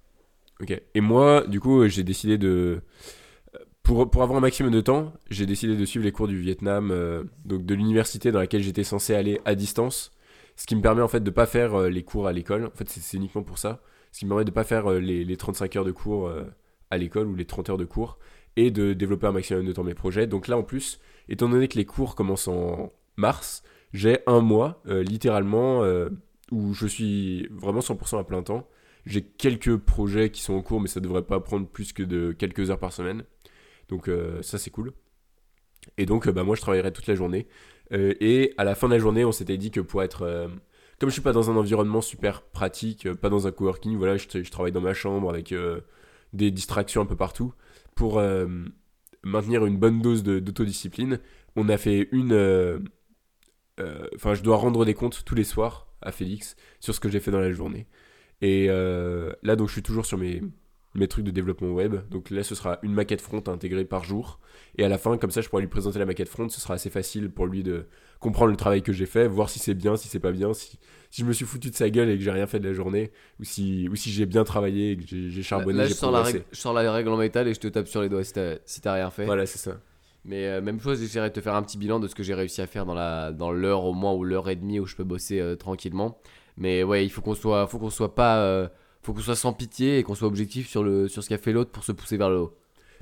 Ok. 0.60 0.80
Et 0.94 1.00
moi, 1.00 1.46
du 1.46 1.60
coup, 1.60 1.88
j'ai 1.88 2.04
décidé 2.04 2.38
de 2.38 2.82
pour, 3.84 4.10
pour, 4.10 4.22
avoir 4.22 4.38
un 4.38 4.40
maximum 4.40 4.72
de 4.72 4.80
temps, 4.80 5.12
j'ai 5.30 5.44
décidé 5.44 5.76
de 5.76 5.84
suivre 5.84 6.06
les 6.06 6.10
cours 6.10 6.26
du 6.26 6.38
Vietnam, 6.38 6.90
euh, 6.90 7.22
donc 7.44 7.66
de 7.66 7.74
l'université 7.74 8.32
dans 8.32 8.38
laquelle 8.38 8.62
j'étais 8.62 8.82
censé 8.82 9.14
aller 9.14 9.40
à 9.44 9.54
distance. 9.54 10.10
Ce 10.56 10.66
qui 10.66 10.74
me 10.74 10.80
permet 10.80 11.02
en 11.02 11.08
fait 11.08 11.20
de 11.20 11.30
pas 11.30 11.44
faire 11.44 11.74
euh, 11.74 11.90
les 11.90 12.02
cours 12.02 12.26
à 12.26 12.32
l'école. 12.32 12.64
En 12.64 12.70
fait, 12.70 12.88
c'est 12.88 13.16
uniquement 13.18 13.42
pour 13.42 13.58
ça. 13.58 13.82
Ce 14.10 14.20
qui 14.20 14.24
me 14.24 14.30
permet 14.30 14.46
de 14.46 14.50
pas 14.50 14.64
faire 14.64 14.90
euh, 14.90 15.00
les, 15.00 15.22
les, 15.22 15.36
35 15.36 15.76
heures 15.76 15.84
de 15.84 15.92
cours 15.92 16.32
à 16.90 16.96
l'école 16.96 17.26
ou 17.26 17.34
les 17.34 17.44
30 17.44 17.70
heures 17.70 17.76
de 17.76 17.84
cours 17.84 18.18
et 18.56 18.70
de 18.70 18.94
développer 18.94 19.26
un 19.26 19.32
maximum 19.32 19.66
de 19.66 19.72
temps 19.72 19.84
mes 19.84 19.94
projets. 19.94 20.26
Donc 20.26 20.48
là, 20.48 20.56
en 20.56 20.62
plus, 20.62 20.98
étant 21.28 21.50
donné 21.50 21.68
que 21.68 21.76
les 21.76 21.84
cours 21.84 22.14
commencent 22.14 22.48
en 22.48 22.90
mars, 23.16 23.64
j'ai 23.92 24.20
un 24.26 24.40
mois 24.40 24.82
littéralement 24.86 25.82
où 26.52 26.72
je 26.72 26.86
suis 26.86 27.48
vraiment 27.50 27.80
100% 27.80 28.20
à 28.20 28.24
plein 28.24 28.42
temps. 28.42 28.68
J'ai 29.06 29.22
quelques 29.22 29.76
projets 29.76 30.30
qui 30.30 30.40
sont 30.40 30.54
en 30.54 30.62
cours, 30.62 30.80
mais 30.80 30.88
ça 30.88 31.00
devrait 31.00 31.22
pas 31.22 31.40
prendre 31.40 31.66
plus 31.66 31.92
que 31.92 32.02
de 32.02 32.32
quelques 32.32 32.70
heures 32.70 32.78
par 32.78 32.92
semaine. 32.92 33.24
Donc 33.88 34.08
euh, 34.08 34.40
ça 34.42 34.58
c'est 34.58 34.70
cool. 34.70 34.92
Et 35.98 36.06
donc 36.06 36.26
euh, 36.26 36.32
bah, 36.32 36.44
moi 36.44 36.56
je 36.56 36.60
travaillerai 36.60 36.92
toute 36.92 37.06
la 37.06 37.14
journée. 37.14 37.46
Euh, 37.92 38.14
et 38.20 38.54
à 38.56 38.64
la 38.64 38.74
fin 38.74 38.88
de 38.88 38.94
la 38.94 38.98
journée 38.98 39.24
on 39.24 39.32
s'était 39.32 39.58
dit 39.58 39.70
que 39.70 39.80
pour 39.80 40.02
être... 40.02 40.50
comme 40.98 41.10
je 41.10 41.12
suis 41.14 41.22
pas 41.22 41.32
dans 41.32 41.50
un 41.50 41.56
environnement 41.56 42.00
super 42.00 42.42
pratique, 42.42 43.12
pas 43.14 43.28
dans 43.28 43.46
un 43.46 43.52
coworking, 43.52 43.96
voilà, 43.96 44.16
je, 44.16 44.26
je 44.32 44.50
travaille 44.50 44.72
dans 44.72 44.80
ma 44.80 44.94
chambre 44.94 45.28
avec 45.28 45.54
des 46.32 46.50
distractions 46.50 47.02
un 47.02 47.06
peu 47.06 47.16
partout. 47.16 47.52
Pour 47.94 48.22
maintenir 49.22 49.66
une 49.66 49.76
bonne 49.76 50.00
dose 50.00 50.22
d'autodiscipline, 50.22 51.20
on 51.56 51.68
a 51.68 51.76
fait 51.76 52.08
une... 52.10 52.88
Enfin 54.14 54.34
je 54.34 54.42
dois 54.42 54.56
rendre 54.56 54.84
des 54.84 54.94
comptes 54.94 55.24
tous 55.24 55.34
les 55.34 55.44
soirs 55.44 55.88
à 56.00 56.10
Félix 56.10 56.56
sur 56.80 56.94
ce 56.94 57.00
que 57.00 57.10
j'ai 57.10 57.20
fait 57.20 57.30
dans 57.30 57.40
la 57.40 57.52
journée. 57.52 57.86
Et 58.40 58.68
là 58.68 59.56
donc 59.56 59.68
je 59.68 59.74
suis 59.74 59.82
toujours 59.82 60.06
sur 60.06 60.16
mes 60.16 60.42
mes 60.94 61.08
trucs 61.08 61.24
de 61.24 61.30
développement 61.30 61.70
web. 61.70 61.96
Donc 62.10 62.30
là, 62.30 62.42
ce 62.42 62.54
sera 62.54 62.78
une 62.82 62.92
maquette 62.92 63.20
front 63.20 63.42
intégrée 63.46 63.84
par 63.84 64.04
jour. 64.04 64.38
Et 64.78 64.84
à 64.84 64.88
la 64.88 64.98
fin, 64.98 65.16
comme 65.18 65.30
ça, 65.30 65.40
je 65.40 65.48
pourrai 65.48 65.62
lui 65.62 65.68
présenter 65.68 65.98
la 65.98 66.06
maquette 66.06 66.28
front. 66.28 66.48
Ce 66.48 66.60
sera 66.60 66.74
assez 66.74 66.90
facile 66.90 67.30
pour 67.30 67.46
lui 67.46 67.62
de 67.62 67.86
comprendre 68.20 68.50
le 68.50 68.56
travail 68.56 68.82
que 68.82 68.92
j'ai 68.92 69.06
fait, 69.06 69.26
voir 69.26 69.50
si 69.50 69.58
c'est 69.58 69.74
bien, 69.74 69.96
si 69.96 70.08
c'est 70.08 70.20
pas 70.20 70.32
bien, 70.32 70.54
si, 70.54 70.78
si 71.10 71.22
je 71.22 71.26
me 71.26 71.32
suis 71.32 71.44
foutu 71.44 71.70
de 71.70 71.74
sa 71.74 71.90
gueule 71.90 72.10
et 72.10 72.16
que 72.16 72.22
j'ai 72.22 72.30
rien 72.30 72.46
fait 72.46 72.60
de 72.60 72.68
la 72.68 72.74
journée, 72.74 73.12
ou 73.40 73.44
si, 73.44 73.88
ou 73.90 73.96
si 73.96 74.10
j'ai 74.10 74.26
bien 74.26 74.44
travaillé 74.44 74.92
et 74.92 74.96
que 74.96 75.04
j'ai 75.06 75.42
charbonné. 75.42 75.78
Là, 75.78 75.86
je, 75.86 75.94
sors 75.94 76.10
la 76.10 76.22
règle, 76.22 76.42
je 76.50 76.58
sors 76.58 76.72
la 76.72 76.90
règle 76.92 77.10
en 77.10 77.16
métal 77.16 77.48
et 77.48 77.54
je 77.54 77.60
te 77.60 77.68
tape 77.68 77.88
sur 77.88 78.00
les 78.00 78.08
doigts 78.08 78.24
si 78.24 78.32
t'as 78.32 78.56
si 78.64 78.80
rien 78.84 79.10
fait. 79.10 79.24
Voilà, 79.24 79.46
c'est 79.46 79.58
ça. 79.58 79.80
Mais 80.24 80.46
euh, 80.46 80.62
même 80.62 80.80
chose, 80.80 81.00
j'essaierai 81.00 81.28
de 81.28 81.34
te 81.34 81.40
faire 81.40 81.54
un 81.54 81.62
petit 81.62 81.76
bilan 81.76 82.00
de 82.00 82.08
ce 82.08 82.14
que 82.14 82.22
j'ai 82.22 82.34
réussi 82.34 82.62
à 82.62 82.66
faire 82.66 82.86
dans 82.86 82.94
la 82.94 83.30
dans 83.30 83.52
l'heure 83.52 83.84
au 83.84 83.92
moins 83.92 84.14
ou 84.14 84.24
l'heure 84.24 84.48
et 84.48 84.56
demie 84.56 84.80
où 84.80 84.86
je 84.86 84.96
peux 84.96 85.04
bosser 85.04 85.38
euh, 85.38 85.54
tranquillement. 85.54 86.18
Mais 86.56 86.82
ouais, 86.82 87.04
il 87.04 87.10
faut 87.10 87.20
qu'on 87.20 87.34
soit, 87.34 87.66
faut 87.66 87.78
qu'on 87.78 87.90
soit 87.90 88.14
pas 88.14 88.38
euh, 88.38 88.68
faut 89.04 89.12
qu'on 89.12 89.20
soit 89.20 89.36
sans 89.36 89.52
pitié 89.52 89.98
et 89.98 90.02
qu'on 90.02 90.14
soit 90.14 90.28
objectif 90.28 90.68
sur, 90.68 90.82
le, 90.82 91.08
sur 91.08 91.22
ce 91.22 91.28
qu'a 91.28 91.38
fait 91.38 91.52
l'autre 91.52 91.70
pour 91.70 91.84
se 91.84 91.92
pousser 91.92 92.16
vers 92.16 92.30
le 92.30 92.38
haut. 92.38 92.56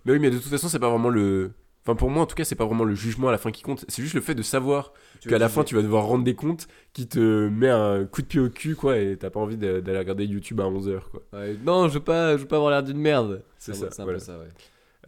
Mais 0.05 0.12
oui, 0.12 0.19
mais 0.19 0.31
de 0.31 0.38
toute 0.38 0.51
façon, 0.51 0.69
c'est 0.69 0.79
pas 0.79 0.91
vraiment 0.91 1.09
le. 1.09 1.53
Enfin, 1.85 1.97
pour 1.97 2.11
moi, 2.11 2.23
en 2.23 2.27
tout 2.27 2.37
cas, 2.37 2.45
c'est 2.45 2.55
pas 2.55 2.65
vraiment 2.65 2.85
le 2.85 2.95
jugement 2.95 3.29
à 3.29 3.33
la 3.33 3.38
fin 3.38 3.51
qui 3.51 3.62
compte. 3.62 3.85
C'est 3.88 4.03
juste 4.03 4.15
le 4.15 4.21
fait 4.21 4.35
de 4.37 4.43
savoir 4.43 4.93
qu'à 5.27 5.38
la 5.38 5.49
fin, 5.49 5.65
tu 5.65 5.75
vas 5.75 5.83
devoir 5.83 6.05
rendre 6.05 6.23
des 6.23 6.35
comptes 6.35 6.69
qui 6.93 7.09
te 7.09 7.49
met 7.49 7.71
un 7.71 8.05
coup 8.05 8.23
de 8.23 8.27
pied 8.27 8.41
au 8.41 8.49
cul, 8.49 8.77
quoi, 8.77 8.99
et 8.99 9.17
t'as 9.17 9.31
pas 9.31 9.41
envie 9.41 9.57
d'aller 9.57 9.99
regarder 9.99 10.25
YouTube 10.25 10.61
à 10.61 10.65
11h, 10.65 11.01
quoi. 11.11 11.23
non, 11.65 11.88
je 11.88 11.95
veux 11.95 12.05
pas, 12.05 12.37
je 12.37 12.43
veux 12.43 12.49
pas 12.49 12.57
avoir 12.57 12.71
l'air 12.71 12.85
d'une 12.85 12.99
merde. 12.99 13.43
C'est 13.59 13.75
ça. 13.75 13.88
C'est 13.91 14.03
un 14.03 14.07
peu 14.07 14.19
ça, 14.19 14.38
ouais. 14.38 14.49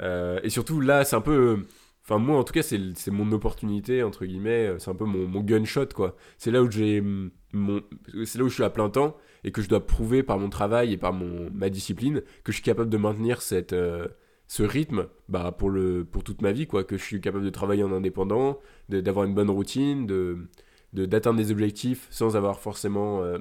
Euh, 0.00 0.40
et 0.42 0.50
surtout, 0.50 0.80
là, 0.80 1.04
c'est 1.04 1.16
un 1.16 1.20
peu. 1.20 1.58
Enfin, 2.02 2.18
moi, 2.18 2.38
en 2.38 2.44
tout 2.44 2.52
cas, 2.52 2.62
c'est 2.62 3.10
mon 3.10 3.30
opportunité, 3.30 4.02
entre 4.02 4.24
guillemets. 4.24 4.74
C'est 4.78 4.90
un 4.90 4.96
peu 4.96 5.04
mon, 5.04 5.28
mon 5.28 5.40
gunshot, 5.42 5.88
quoi. 5.94 6.16
C'est 6.38 6.50
là 6.50 6.62
où 6.62 6.70
j'ai. 6.70 7.00
Mon... 7.52 7.82
C'est 8.24 8.38
là 8.38 8.44
où 8.44 8.48
je 8.48 8.54
suis 8.54 8.64
à 8.64 8.70
plein 8.70 8.90
temps 8.90 9.16
et 9.44 9.52
que 9.52 9.62
je 9.62 9.68
dois 9.68 9.86
prouver 9.86 10.22
par 10.22 10.38
mon 10.38 10.48
travail 10.48 10.92
et 10.92 10.96
par 10.96 11.12
mon, 11.12 11.50
ma 11.52 11.68
discipline 11.68 12.22
que 12.42 12.50
je 12.50 12.56
suis 12.56 12.64
capable 12.64 12.90
de 12.90 12.96
maintenir 12.96 13.42
cette, 13.42 13.74
euh, 13.74 14.08
ce 14.48 14.62
rythme 14.62 15.06
bah, 15.28 15.52
pour, 15.52 15.70
le, 15.70 16.04
pour 16.04 16.24
toute 16.24 16.42
ma 16.42 16.52
vie, 16.52 16.66
quoi, 16.66 16.82
que 16.82 16.96
je 16.96 17.02
suis 17.02 17.20
capable 17.20 17.44
de 17.44 17.50
travailler 17.50 17.82
en 17.82 17.92
indépendant, 17.92 18.58
d'avoir 18.88 19.26
une 19.26 19.34
bonne 19.34 19.50
routine, 19.50 20.06
d'atteindre 20.92 21.38
des 21.38 21.50
objectifs 21.50 22.06
sans 22.10 22.36
avoir 22.36 22.58
forcément 22.58 23.22
euh, 23.22 23.38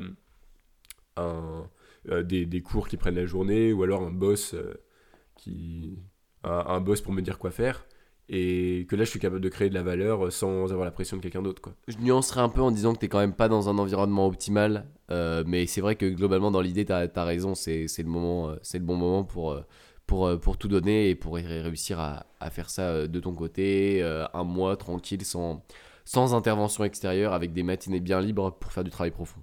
un, 1.16 1.70
euh, 2.10 2.24
des, 2.24 2.46
des, 2.46 2.62
cours 2.62 2.88
qui 2.88 2.98
prennent 2.98 3.16
la 3.16 3.26
journée 3.26 3.72
ou 3.72 3.84
alors 3.84 4.04
un 4.04 4.12
boss 4.12 4.56
qui 5.36 6.00
un, 6.44 6.82
boss 6.82 7.00
pour 7.00 7.14
me 7.14 7.22
dire 7.22 7.40
quoi 7.40 7.52
faire 7.52 7.86
et 8.30 8.86
que 8.90 8.96
là 8.96 9.04
je 9.04 9.10
suis 9.10 9.20
capable 9.20 9.42
de 9.42 9.50
créer 9.50 9.70
de 9.70 9.74
la 9.74 9.84
valeur 9.84 10.32
sans 10.32 10.72
avoir 10.72 10.86
la 10.86 10.92
pression 10.92 11.18
de 11.18 11.22
quelqu'un 11.22 11.42
d'autre 11.42 11.62
quoi. 11.62 11.74
Je 11.88 11.98
nuancerai 11.98 12.42
un 12.42 12.50
peu 12.50 12.62
en 12.62 12.72
disant 12.72 12.94
que 12.94 13.00
tu 13.00 13.06
n'es 13.06 13.10
quand 13.10 13.20
même 13.20 13.34
pas 13.34 13.50
dans 13.50 13.70
un 13.70 13.78
environnement 13.78 14.28
optimal, 14.28 14.88
euh, 15.12 15.44
mais 15.46 15.66
c'est 15.66 15.82
vrai 15.82 15.96
que 15.96 16.06
globalement 16.06 16.52
dans 16.52 16.62
l'idée 16.62 16.86
tu 16.86 16.94
as, 16.94 17.24
raison, 17.24 17.56
c'est 17.56 17.88
le, 17.98 18.04
moment, 18.06 18.50
euh, 18.50 18.56
c'est 18.62 18.80
le 18.80 18.86
bon 18.86 18.96
moment 18.96 19.24
pour, 19.24 19.52
euh, 19.52 19.62
pour, 20.08 20.40
pour 20.40 20.58
tout 20.58 20.68
donner 20.68 21.10
et 21.10 21.16
pour 21.16 21.36
réussir 21.36 22.00
à, 22.00 22.26
à 22.40 22.50
faire 22.50 22.70
ça 22.70 23.08
de 23.08 23.20
ton 23.20 23.34
côté, 23.34 24.02
un 24.34 24.44
mois 24.44 24.78
tranquille 24.78 25.26
sans, 25.26 25.64
sans 26.06 26.34
intervention 26.34 26.84
extérieure 26.84 27.34
avec 27.34 27.54
des 27.54 27.64
matinées 27.64 28.00
bien 28.00 28.22
libres 28.22 28.52
pour 28.52 28.72
faire 28.72 28.84
du 28.84 28.90
travail 28.90 29.12
profond. 29.12 29.42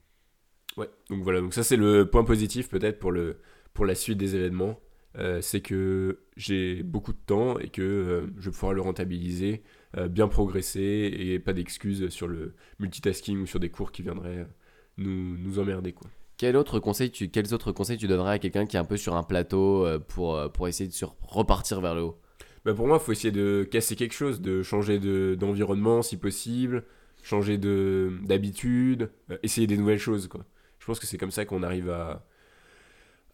Ouais, 0.77 0.89
donc 1.11 1.23
voilà, 1.23 1.41
donc 1.41 1.53
ça 1.53 1.63
c'est 1.63 1.77
le 1.77 2.09
point 2.09 2.25
positif 2.25 2.69
peut-être 2.69 2.99
pour, 2.99 3.13
le, 3.13 3.41
pour 3.75 3.85
la 3.85 3.95
suite 3.95 4.19
des 4.19 4.37
événements. 4.37 4.79
Euh, 5.19 5.41
c'est 5.41 5.61
que 5.61 6.21
j'ai 6.37 6.85
beaucoup 6.85 7.13
de 7.13 7.19
temps 7.27 7.59
et 7.59 7.69
que 7.69 7.83
euh, 7.83 8.27
je 8.39 8.45
vais 8.45 8.53
pouvoir 8.53 8.75
le 8.75 8.81
rentabiliser 8.81 9.63
euh, 9.97 10.07
bien 10.07 10.29
progresser 10.29 11.13
et 11.13 11.41
pas 11.41 11.53
d'excuses 11.53 12.09
sur 12.11 12.29
le 12.29 12.55
multitasking 12.79 13.39
ou 13.41 13.47
sur 13.47 13.59
des 13.59 13.71
cours 13.71 13.91
qui 13.91 14.03
viendraient 14.03 14.47
nous, 14.99 15.37
nous 15.37 15.59
emmerder. 15.59 15.93
Quoi. 15.93 16.09
Quel 16.37 16.57
autre 16.57 16.79
conseil 16.79 17.11
tu, 17.11 17.29
quels 17.29 17.53
autres 17.53 17.73
conseils 17.73 17.99
tu 17.99 18.07
donnerais 18.07 18.35
à 18.35 18.39
quelqu'un 18.39 18.67
qui 18.67 18.77
est 18.77 18.81
un 18.81 18.85
peu 18.85 18.97
sur 18.97 19.17
un 19.17 19.25
plateau 19.25 19.85
pour, 20.07 20.41
pour 20.53 20.69
essayer 20.69 20.89
de 20.89 21.07
repartir 21.23 21.81
vers 21.81 21.97
le 21.97 22.03
haut? 22.03 22.21
Bah, 22.65 22.73
pour 22.73 22.87
moi, 22.87 22.99
il 23.01 23.05
faut 23.05 23.11
essayer 23.13 23.33
de 23.33 23.67
casser 23.69 23.97
quelque 23.97 24.15
chose, 24.15 24.41
de 24.41 24.63
changer 24.63 24.99
de- 25.01 25.35
d'environnement 25.39 26.03
si 26.03 26.19
possible, 26.19 26.85
changer 27.23 27.59
de- 27.59 28.13
d'habitude, 28.23 29.11
essayer 29.43 29.67
des 29.67 29.77
nouvelles 29.77 29.99
choses. 29.99 30.29
Quoi. 30.29 30.45
Je 30.79 30.87
pense 30.87 31.01
que 31.01 31.07
c'est 31.07 31.19
comme 31.19 31.31
ça 31.33 31.45
qu'on 31.45 31.63
arrive 31.63 31.91
à, 31.91 32.25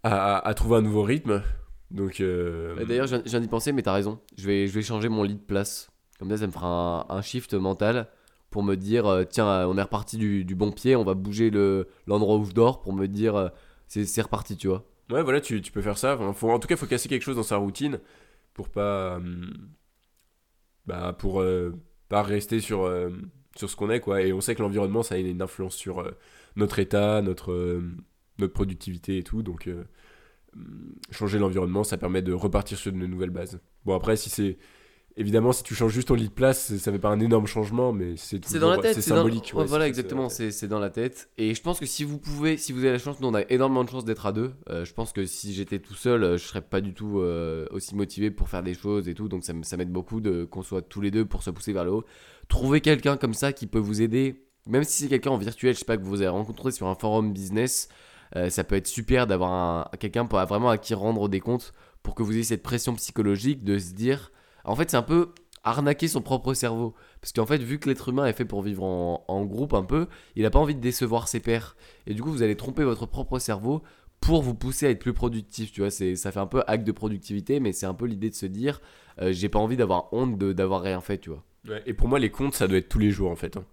à, 0.02 0.38
à 0.38 0.54
trouver 0.54 0.76
un 0.76 0.82
nouveau 0.82 1.02
rythme. 1.02 1.42
Donc, 1.90 2.20
euh, 2.20 2.84
D'ailleurs, 2.84 3.06
je 3.06 3.16
viens- 3.16 3.40
d'y 3.40 3.48
penser, 3.48 3.72
mais 3.72 3.82
t'as 3.82 3.92
raison. 3.92 4.20
Je 4.36 4.46
vais, 4.46 4.66
je 4.66 4.72
vais 4.72 4.82
changer 4.82 5.08
mon 5.08 5.22
lit 5.22 5.34
de 5.36 5.40
place. 5.40 5.90
Comme 6.18 6.30
ça, 6.30 6.36
ça 6.38 6.46
me 6.46 6.52
fera 6.52 7.06
un, 7.10 7.16
un 7.16 7.22
shift 7.22 7.54
mental 7.54 8.08
pour 8.50 8.62
me 8.62 8.74
dire 8.74 9.06
euh, 9.06 9.24
tiens, 9.24 9.48
euh, 9.48 9.66
on 9.66 9.76
est 9.78 9.82
reparti 9.82 10.16
du, 10.16 10.44
du 10.44 10.54
bon 10.54 10.72
pied, 10.72 10.96
on 10.96 11.04
va 11.04 11.14
bouger 11.14 11.50
le- 11.50 11.88
l'endroit 12.06 12.36
où 12.36 12.44
je 12.44 12.52
dors 12.52 12.80
pour 12.80 12.92
me 12.92 13.06
dire 13.06 13.50
c'est 13.88 14.22
reparti, 14.22 14.56
tu 14.56 14.66
vois. 14.68 14.84
Ouais, 15.10 15.22
voilà, 15.22 15.40
tu, 15.40 15.60
tu 15.62 15.70
peux 15.70 15.82
faire 15.82 15.98
ça. 15.98 16.14
Enfin, 16.14 16.32
faut, 16.32 16.50
en 16.50 16.58
tout 16.58 16.66
cas, 16.66 16.74
il 16.74 16.78
faut 16.78 16.86
casser 16.86 17.08
quelque 17.08 17.22
chose 17.22 17.36
dans 17.36 17.42
sa 17.44 17.56
routine 17.56 18.00
pour 18.54 18.68
pas. 18.68 19.20
bah, 20.86 21.14
pour 21.18 21.40
euh, 21.40 21.72
pas 22.08 22.22
rester 22.22 22.60
sur, 22.60 22.84
euh, 22.84 23.10
sur 23.56 23.68
ce 23.70 23.76
qu'on 23.76 23.90
est, 23.90 24.00
quoi. 24.00 24.22
Et 24.22 24.32
on 24.32 24.40
sait 24.40 24.54
que 24.54 24.62
l'environnement, 24.62 25.02
ça 25.02 25.16
a 25.16 25.18
une 25.18 25.42
influence 25.42 25.74
sur 25.76 26.04
notre 26.56 26.78
état, 26.78 27.22
notre, 27.22 27.80
notre 28.38 28.52
productivité 28.52 29.18
et 29.18 29.22
tout. 29.22 29.42
Donc, 29.42 29.68
changer 31.10 31.38
l'environnement, 31.38 31.84
ça 31.84 31.96
permet 31.96 32.22
de 32.22 32.32
repartir 32.32 32.78
sur 32.78 32.92
de 32.92 32.96
nouvelles 32.98 33.30
bases. 33.30 33.60
Bon, 33.84 33.94
après, 33.94 34.16
si 34.16 34.30
c'est. 34.30 34.58
Évidemment, 35.18 35.52
si 35.52 35.62
tu 35.62 35.74
changes 35.74 35.92
juste 35.94 36.08
ton 36.08 36.14
lit 36.14 36.28
de 36.28 36.32
place, 36.34 36.76
ça 36.76 36.92
fait 36.92 36.98
pas 36.98 37.08
un 37.08 37.20
énorme 37.20 37.46
changement, 37.46 37.90
mais 37.90 38.18
c'est 38.18 38.44
C'est 38.44 38.58
dans 38.58 38.68
la 38.68 38.76
tête, 38.76 39.00
c'est 39.00 39.08
dans- 39.08 39.16
symbolique. 39.16 39.52
ouais, 39.54 39.60
ouais, 39.62 39.66
voilà, 39.66 39.88
exactement, 39.88 40.28
c'est- 40.28 40.66
dans 40.68 40.78
la 40.78 40.90
tête. 40.90 41.30
Et 41.38 41.54
je 41.54 41.62
pense 41.62 41.80
que 41.80 41.86
si 41.86 42.04
vous 42.04 42.18
pouvez, 42.18 42.58
si 42.58 42.70
vous 42.72 42.80
avez 42.80 42.92
la 42.92 42.98
chance, 42.98 43.18
nous 43.20 43.28
on 43.28 43.32
a 43.32 43.40
énormément 43.50 43.82
de 43.82 43.88
chance 43.88 44.04
d'être 44.04 44.26
à 44.26 44.32
deux. 44.32 44.52
Euh, 44.68 44.84
je 44.84 44.92
pense 44.92 45.14
que 45.14 45.24
si 45.24 45.54
j'étais 45.54 45.78
tout 45.78 45.94
seul, 45.94 46.22
euh, 46.22 46.36
je 46.36 46.44
serais 46.44 46.60
pas 46.60 46.82
du 46.82 46.92
tout 46.92 47.20
euh, 47.20 47.64
aussi 47.70 47.94
motivé 47.96 48.30
pour 48.30 48.50
faire 48.50 48.62
des 48.62 48.74
choses 48.74 49.08
et 49.08 49.14
tout. 49.14 49.26
Donc 49.28 49.42
ça, 49.42 49.54
ça 49.62 49.78
m'aide 49.78 49.90
beaucoup 49.90 50.20
de 50.20 50.44
qu'on 50.44 50.60
soit 50.62 50.82
tous 50.82 51.00
les 51.00 51.10
deux 51.10 51.24
pour 51.24 51.42
se 51.42 51.48
pousser 51.48 51.72
vers 51.72 51.86
le 51.86 51.92
haut. 51.92 52.04
Trouver 52.48 52.82
quelqu'un 52.82 53.16
comme 53.16 53.32
ça 53.32 53.54
qui 53.54 53.66
peut 53.66 53.78
vous 53.78 54.02
aider, 54.02 54.44
même 54.66 54.84
si 54.84 55.04
c'est 55.04 55.08
quelqu'un 55.08 55.30
en 55.30 55.38
virtuel, 55.38 55.72
je 55.72 55.78
sais 55.78 55.86
pas 55.86 55.96
que 55.96 56.04
vous 56.04 56.16
avez 56.20 56.28
rencontré 56.28 56.72
sur 56.72 56.88
un 56.88 56.94
forum 56.94 57.32
business. 57.32 57.88
Euh, 58.34 58.50
ça 58.50 58.64
peut 58.64 58.74
être 58.74 58.86
super 58.86 59.26
d'avoir 59.26 59.52
un- 59.52 59.88
quelqu'un 59.98 60.24
vraiment 60.24 60.70
à 60.70 60.78
qui 60.78 60.94
rendre 60.94 61.28
des 61.28 61.40
comptes 61.40 61.72
pour 62.02 62.14
que 62.14 62.22
vous 62.22 62.32
ayez 62.32 62.44
cette 62.44 62.62
pression 62.62 62.94
psychologique 62.94 63.64
de 63.64 63.78
se 63.78 63.92
dire. 63.92 64.32
En 64.64 64.74
fait, 64.74 64.90
c'est 64.90 64.96
un 64.96 65.02
peu 65.02 65.32
arnaquer 65.64 66.08
son 66.08 66.22
propre 66.22 66.54
cerveau. 66.54 66.94
Parce 67.20 67.32
qu'en 67.32 67.46
fait, 67.46 67.58
vu 67.58 67.78
que 67.78 67.88
l'être 67.88 68.08
humain 68.08 68.26
est 68.26 68.32
fait 68.32 68.44
pour 68.44 68.62
vivre 68.62 68.84
en, 68.84 69.44
groupe 69.44 69.74
un 69.74 69.82
peu, 69.82 70.06
il 70.36 70.44
n'a 70.44 70.50
pas 70.50 70.58
envie 70.60 70.74
de 70.74 70.80
décevoir 70.80 71.28
ses 71.28 71.40
pairs. 71.40 71.76
Et 72.06 72.14
du 72.14 72.22
coup, 72.22 72.30
vous 72.30 72.42
allez 72.42 72.56
tromper 72.56 72.84
votre 72.84 73.06
propre 73.06 73.38
cerveau 73.38 73.82
pour 74.20 74.42
vous 74.42 74.54
pousser 74.54 74.86
à 74.86 74.90
être 74.90 75.00
plus 75.00 75.12
productif. 75.12 75.72
Tu 75.72 75.80
vois, 75.80 75.90
ça 75.90 76.32
fait 76.32 76.40
un 76.40 76.46
peu 76.46 76.62
acte 76.66 76.86
de 76.86 76.92
productivité, 76.92 77.60
mais 77.60 77.72
c'est 77.72 77.86
un 77.86 77.94
peu 77.94 78.06
l'idée 78.06 78.30
de 78.30 78.34
se 78.34 78.46
dire, 78.46 78.80
euh, 79.20 79.32
j'ai 79.32 79.48
pas 79.48 79.58
envie 79.58 79.76
d'avoir 79.76 80.12
honte 80.12 80.38
d'avoir 80.38 80.82
rien 80.82 81.00
fait, 81.00 81.18
tu 81.18 81.30
vois. 81.30 81.42
Et 81.84 81.94
pour 81.94 82.06
moi, 82.08 82.18
les 82.20 82.30
comptes, 82.30 82.54
ça 82.54 82.68
doit 82.68 82.78
être 82.78 82.88
tous 82.88 83.00
les 83.00 83.10
jours 83.10 83.30
en 83.30 83.36
fait. 83.36 83.56
hein. 83.56 83.64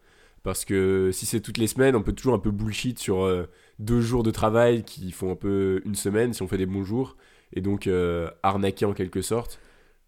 Parce 0.42 0.66
que 0.66 1.12
si 1.14 1.26
c'est 1.26 1.40
toutes 1.40 1.58
les 1.58 1.68
semaines, 1.68 1.96
on 1.96 2.02
peut 2.02 2.12
toujours 2.12 2.34
un 2.34 2.40
peu 2.40 2.52
bullshit 2.52 3.00
sur 3.00 3.24
euh, 3.24 3.48
deux 3.80 4.02
jours 4.02 4.24
de 4.24 4.32
travail 4.32 4.84
qui 4.84 5.12
font 5.12 5.32
un 5.32 5.36
peu 5.36 5.82
une 5.86 5.96
semaine 5.96 6.34
si 6.34 6.42
on 6.42 6.48
fait 6.48 6.58
des 6.58 6.66
bons 6.66 6.84
jours. 6.84 7.18
Et 7.54 7.62
donc 7.62 7.88
euh, 7.88 8.30
arnaquer 8.44 8.86
en 8.86 8.94
quelque 8.94 9.22
sorte. 9.22 9.60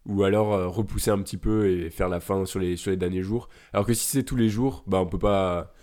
Ou 0.06 0.22
alors 0.22 0.54
euh, 0.54 0.68
repousser 0.68 1.10
un 1.10 1.18
petit 1.20 1.36
peu 1.36 1.68
et 1.68 1.90
faire 1.90 2.08
la 2.08 2.20
fin 2.20 2.44
sur 2.44 2.60
les, 2.60 2.76
derniers 2.96 3.22
jours. 3.22 3.48
Alors 3.72 3.86
que 3.86 3.94
si 3.94 4.06
c'est 4.06 4.22
tous 4.22 4.36
les 4.36 4.48
jours, 4.48 4.84
bah 4.86 5.00
on 5.00 5.06
peut 5.06 5.18
pas, 5.18 5.74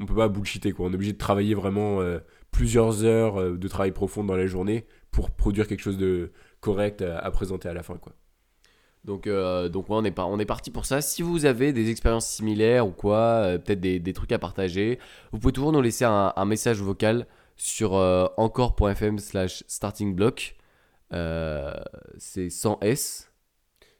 on 0.00 0.06
peut 0.06 0.14
pas 0.14 0.28
bullshiter 0.28 0.72
quoi. 0.72 0.86
On 0.86 0.90
est 0.92 0.94
obligé 0.94 1.12
de 1.12 1.18
travailler 1.18 1.54
vraiment 1.54 2.00
euh, 2.00 2.18
plusieurs 2.50 3.04
heures 3.04 3.58
de 3.58 3.68
travail 3.68 3.92
profond 3.92 4.24
dans 4.24 4.36
la 4.36 4.46
journée 4.46 4.86
pour 5.10 5.30
produire 5.30 5.66
quelque 5.66 5.80
chose 5.80 5.98
de 5.98 6.32
correct 6.60 7.02
à, 7.02 7.18
à 7.18 7.30
présenter 7.30 7.68
à 7.68 7.74
la 7.74 7.82
fin 7.82 7.96
quoi. 7.96 8.12
Donc, 9.04 9.26
euh, 9.26 9.68
donc 9.68 9.88
ouais, 9.88 9.96
on 9.98 10.04
est, 10.04 10.10
par- 10.10 10.28
on 10.28 10.38
est 10.38 10.44
parti 10.44 10.70
pour 10.70 10.84
ça. 10.86 11.00
Si 11.00 11.22
vous 11.22 11.44
avez 11.46 11.72
des 11.72 11.88
expériences 11.90 12.26
similaires 12.28 12.86
ou 12.86 12.90
quoi, 12.90 13.16
euh, 13.16 13.58
peut-être 13.58 13.80
des, 13.80 13.98
des 14.00 14.12
trucs 14.12 14.32
à 14.32 14.38
partager, 14.38 14.98
vous 15.32 15.38
pouvez 15.38 15.52
toujours 15.52 15.72
nous 15.72 15.80
laisser 15.80 16.04
un, 16.04 16.32
un 16.36 16.44
message 16.44 16.82
vocal 16.82 17.26
sur 17.56 17.94
euh, 17.96 18.26
encore.fm 18.36 19.18
slash 19.18 19.64
startingblock. 19.66 20.56
C'est 22.18 22.50
sans 22.50 22.78
S. 22.80 23.24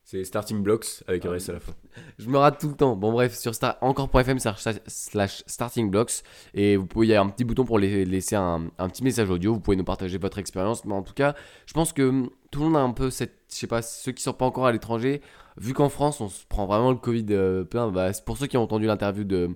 C'est 0.05 0.25
starting 0.25 0.63
blocks 0.63 1.03
avec 1.07 1.27
un 1.27 1.33
Ah, 1.33 1.37
S 1.37 1.51
à 1.51 1.53
la 1.53 1.61
fin. 1.61 1.75
Je 2.19 2.31
me 2.31 2.39
rate 2.39 2.59
tout 2.59 2.69
le 2.69 2.75
temps. 2.75 2.97
Bon, 2.97 3.13
bref, 3.13 3.35
sur 3.37 3.55
star- 3.55 3.77
encore.fm 3.83 4.39
slash 4.39 4.63
slash 4.87 5.43
startingblocks. 5.47 6.23
Et 6.55 6.77
vous 6.79 6.87
pouvez, 6.87 7.07
il 7.09 7.11
y 7.11 7.15
a 7.15 7.21
un 7.21 7.29
petit 7.29 7.45
bouton 7.45 7.67
pour 7.67 7.79
laisser 7.79 8.35
un, 8.35 8.71
un 8.79 8.89
petit 8.89 9.05
message 9.05 9.29
audio. 9.29 9.53
Vous 9.53 9.61
pouvez 9.61 9.77
nous 9.77 9.85
partager 9.85 10.17
votre 10.17 10.39
expérience. 10.39 10.87
Mais 10.87 10.95
en 10.95 11.03
tout 11.03 11.13
cas, 11.13 11.35
je 11.67 11.75
pense 11.75 11.93
que 11.93 12.25
tout 12.51 12.61
le 12.61 12.67
monde 12.67 12.77
a 12.77 12.81
un 12.81 12.93
peu 12.93 13.11
cette. 13.11 13.35
Je 13.51 13.57
sais 13.57 13.67
pas, 13.67 13.83
ceux 13.83 14.13
qui 14.13 14.23
sont 14.23 14.33
pas 14.33 14.45
encore 14.45 14.67
à 14.67 14.73
l'étranger, 14.73 15.23
vu 15.57 15.73
qu'en 15.75 15.89
France, 15.89 16.21
on 16.21 16.29
se 16.29 16.45
prend 16.47 16.67
vraiment 16.67 16.91
le 16.91 16.99
Covid 16.99 17.27
euh, 17.31 17.65
plein. 17.65 17.91
Bah, 17.91 18.11
pour 18.27 18.37
ceux 18.37 18.47
qui 18.47 18.57
ont 18.57 18.63
entendu 18.63 18.87
l'interview 18.87 19.25
de, 19.25 19.51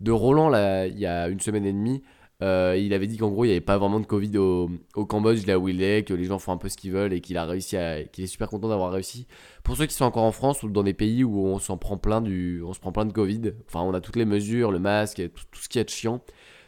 de 0.00 0.12
Roland, 0.12 0.48
là, 0.48 0.86
il 0.86 0.98
y 0.98 1.06
a 1.06 1.28
une 1.28 1.40
semaine 1.40 1.64
et 1.66 1.72
demie. 1.72 2.02
euh, 2.42 2.74
il 2.78 2.94
avait 2.94 3.06
dit 3.06 3.18
qu'en 3.18 3.28
gros, 3.30 3.44
il 3.44 3.48
n'y 3.48 3.52
avait 3.52 3.60
pas 3.60 3.78
vraiment 3.78 4.00
de 4.00 4.06
Covid 4.06 4.38
au, 4.38 4.70
Cambodge, 5.06 5.46
là 5.46 5.58
où 5.58 5.68
il 5.68 5.82
est, 5.82 6.04
que 6.04 6.14
les 6.14 6.24
gens 6.24 6.38
font 6.38 6.52
un 6.52 6.56
peu 6.56 6.68
ce 6.68 6.76
qu'ils 6.76 6.92
veulent 6.92 7.12
et 7.12 7.20
qu'il 7.20 7.36
a 7.36 7.44
réussi 7.44 7.76
à, 7.76 8.02
qu'il 8.04 8.24
est 8.24 8.26
super 8.26 8.48
content 8.48 8.68
d'avoir 8.68 8.92
réussi. 8.92 9.26
Pour 9.62 9.76
ceux 9.76 9.86
qui 9.86 9.94
sont 9.94 10.06
encore 10.06 10.24
en 10.24 10.32
France 10.32 10.62
ou 10.62 10.70
dans 10.70 10.82
des 10.82 10.94
pays 10.94 11.22
où 11.22 11.38
on 11.46 11.58
s'en 11.58 11.76
prend 11.76 11.98
plein 11.98 12.20
du, 12.22 12.62
on 12.64 12.72
se 12.72 12.80
prend 12.80 12.92
plein 12.92 13.04
de 13.04 13.12
Covid, 13.12 13.52
enfin 13.66 13.80
on 13.82 13.92
a 13.94 14.00
toutes 14.00 14.16
les 14.16 14.24
mesures, 14.24 14.72
le 14.72 14.78
masque, 14.78 15.16
tout, 15.34 15.44
tout 15.50 15.60
ce 15.60 15.68
qui 15.68 15.78
est 15.78 15.90
chiant. 15.90 16.20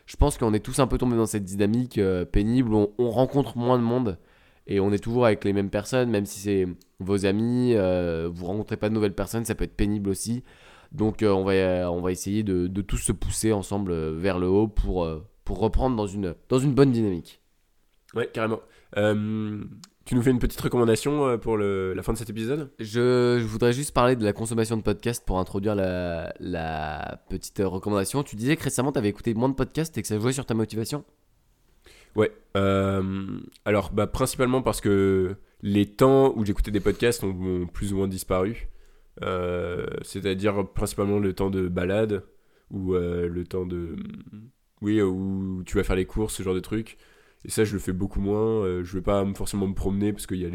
Je 0.06 0.16
pense 0.16 0.36
qu'on 0.36 0.52
est 0.52 0.60
tous 0.60 0.78
un 0.78 0.86
peu 0.86 0.98
tombés 0.98 1.16
dans 1.16 1.26
cette 1.26 1.44
dynamique 1.44 1.96
euh, 1.98 2.24
pénible 2.24 2.74
on, 2.74 2.90
on 2.98 3.10
rencontre 3.10 3.56
moins 3.56 3.78
de 3.78 3.82
monde 3.84 4.18
et 4.66 4.80
on 4.80 4.92
est 4.92 4.98
toujours 4.98 5.26
avec 5.26 5.44
les 5.44 5.52
mêmes 5.52 5.70
personnes, 5.70 6.10
même 6.10 6.26
si 6.26 6.40
c'est 6.40 6.66
vos 7.00 7.26
amis, 7.26 7.74
euh, 7.74 8.28
vous 8.32 8.46
rencontrez 8.46 8.76
pas 8.76 8.88
de 8.88 8.94
nouvelles 8.94 9.14
personnes, 9.14 9.44
ça 9.44 9.54
peut 9.54 9.64
être 9.64 9.76
pénible 9.76 10.08
aussi. 10.08 10.44
Donc 10.92 11.22
euh, 11.22 11.30
on 11.30 11.44
va, 11.44 11.90
on 11.90 12.00
va 12.00 12.12
essayer 12.12 12.42
de, 12.42 12.66
de 12.66 12.82
tous 12.82 12.98
se 12.98 13.12
pousser 13.12 13.52
ensemble 13.52 13.92
euh, 13.92 14.14
vers 14.16 14.38
le 14.38 14.46
haut 14.46 14.68
pour, 14.68 15.04
euh, 15.04 15.26
pour 15.44 15.58
reprendre 15.58 15.96
dans 15.96 16.06
une, 16.06 16.34
dans 16.48 16.58
une 16.58 16.74
bonne 16.74 16.92
dynamique. 16.92 17.40
Ouais, 18.14 18.28
carrément. 18.30 18.60
Euh, 18.98 19.64
tu 20.04 20.14
nous 20.14 20.20
fais 20.20 20.30
une 20.30 20.38
petite 20.38 20.60
recommandation 20.60 21.38
pour 21.38 21.56
le- 21.56 21.94
la 21.94 22.02
fin 22.02 22.12
de 22.12 22.18
cet 22.18 22.28
épisode? 22.28 22.70
Je, 22.78 23.38
je 23.40 23.46
voudrais 23.46 23.72
juste 23.72 23.94
parler 23.94 24.16
de 24.16 24.24
la 24.24 24.34
consommation 24.34 24.76
de 24.76 24.82
podcasts 24.82 25.24
pour 25.24 25.38
introduire 25.38 25.74
la, 25.74 26.34
la 26.40 27.22
petite 27.30 27.62
recommandation. 27.64 28.22
Tu 28.22 28.36
disais 28.36 28.56
que 28.56 28.64
récemment 28.64 28.92
tu 28.92 28.98
avais 28.98 29.08
écouté 29.08 29.32
moins 29.32 29.48
de 29.48 29.54
podcasts 29.54 29.96
et 29.96 30.02
que 30.02 30.08
ça 30.08 30.18
jouait 30.18 30.32
sur 30.32 30.44
ta 30.44 30.54
motivation? 30.54 31.04
Ouais. 32.16 32.32
euh, 32.56 33.40
alors, 33.64 33.92
bah, 33.92 34.06
principalement 34.06 34.62
parce 34.62 34.80
que 34.80 35.36
les 35.62 35.86
temps 35.86 36.34
où 36.36 36.44
j'écoutais 36.44 36.70
des 36.70 36.80
podcasts 36.80 37.24
ont, 37.24 37.66
plus 37.66 37.92
ou 37.92 37.96
moins 37.98 38.08
disparu. 38.08 38.68
Euh, 39.22 39.86
C'est-à-dire 40.02 40.68
principalement 40.74 41.18
le 41.18 41.34
temps 41.34 41.50
de 41.50 41.68
balade 41.68 42.24
ou 42.70 42.94
euh, 42.94 43.28
le 43.28 43.44
temps 43.46 43.66
de. 43.66 43.96
Oui, 44.82 45.00
où 45.02 45.62
tu 45.64 45.76
vas 45.76 45.84
faire 45.84 45.96
les 45.96 46.06
courses, 46.06 46.34
ce 46.36 46.42
genre 46.42 46.54
de 46.54 46.60
trucs. 46.60 46.98
Et 47.44 47.50
ça, 47.50 47.64
je 47.64 47.72
le 47.74 47.78
fais 47.78 47.92
beaucoup 47.92 48.20
moins. 48.20 48.82
Je 48.82 48.96
vais 48.96 49.02
pas 49.02 49.24
me- 49.24 49.34
forcément 49.34 49.66
me 49.68 49.74
promener 49.74 50.12
parce 50.12 50.26
qu'il 50.26 50.38
y 50.38 50.46
a 50.46 50.48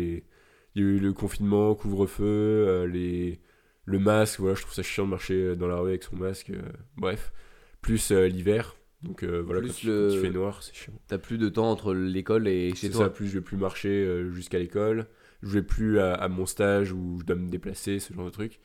eu 0.76 1.00
le 1.00 1.13
confinement, 1.13 1.76
couvre-feu, 1.76 2.86
les, 2.86 3.39
le 3.86 4.00
masque, 4.00 4.39
voilà, 4.41 4.56
je 4.56 4.62
trouve 4.62 4.74
ça 4.76 4.84
chiant 4.84 5.06
de 5.06 5.12
marcher 5.12 5.56
dans 5.56 5.67
la 5.67 5.78
rue 5.78 5.89
avec 5.89 6.04
son 6.04 6.15
masque, 6.17 6.52
bref. 6.98 7.34
Plus 7.82 8.12
l'hiver, 8.12 8.77
donc 9.04 9.24
euh, 9.24 9.42
voilà, 9.42 9.62
Plus 9.62 9.70
quand, 9.70 9.84
il- 9.84 9.90
le- 9.90 10.10
il 10.14 10.20
fait 10.20 10.30
noir, 10.30 10.64
c'est 10.64 10.76
chiant. 10.76 10.94
T'as 11.08 11.18
plus 11.18 11.38
de 11.38 11.50
temps 11.50 11.70
entre 11.70 11.94
l'école 11.94 12.48
et 12.48 12.70
chez 12.72 12.88
C'est 12.88 12.90
toi. 12.90 13.06
ça, 13.06 13.10
plus 13.10 13.28
je 13.28 13.36
vais 13.36 13.42
plus 13.44 13.58
marcher 13.58 13.90
euh, 13.90 14.32
jusqu'à 14.32 14.60
l'école, 14.60 15.08
je 15.44 15.50
vais 15.54 15.62
plus 15.64 16.00
à, 16.00 16.14
à 16.14 16.28
mon 16.28 16.46
stage 16.46 16.92
où 16.94 17.18
je 17.20 17.26
dois 17.26 17.36
me 17.36 17.50
déplacer, 17.50 18.00
ce 18.00 18.14
genre 18.14 18.26
de 18.26 18.32
truc. 18.32 18.60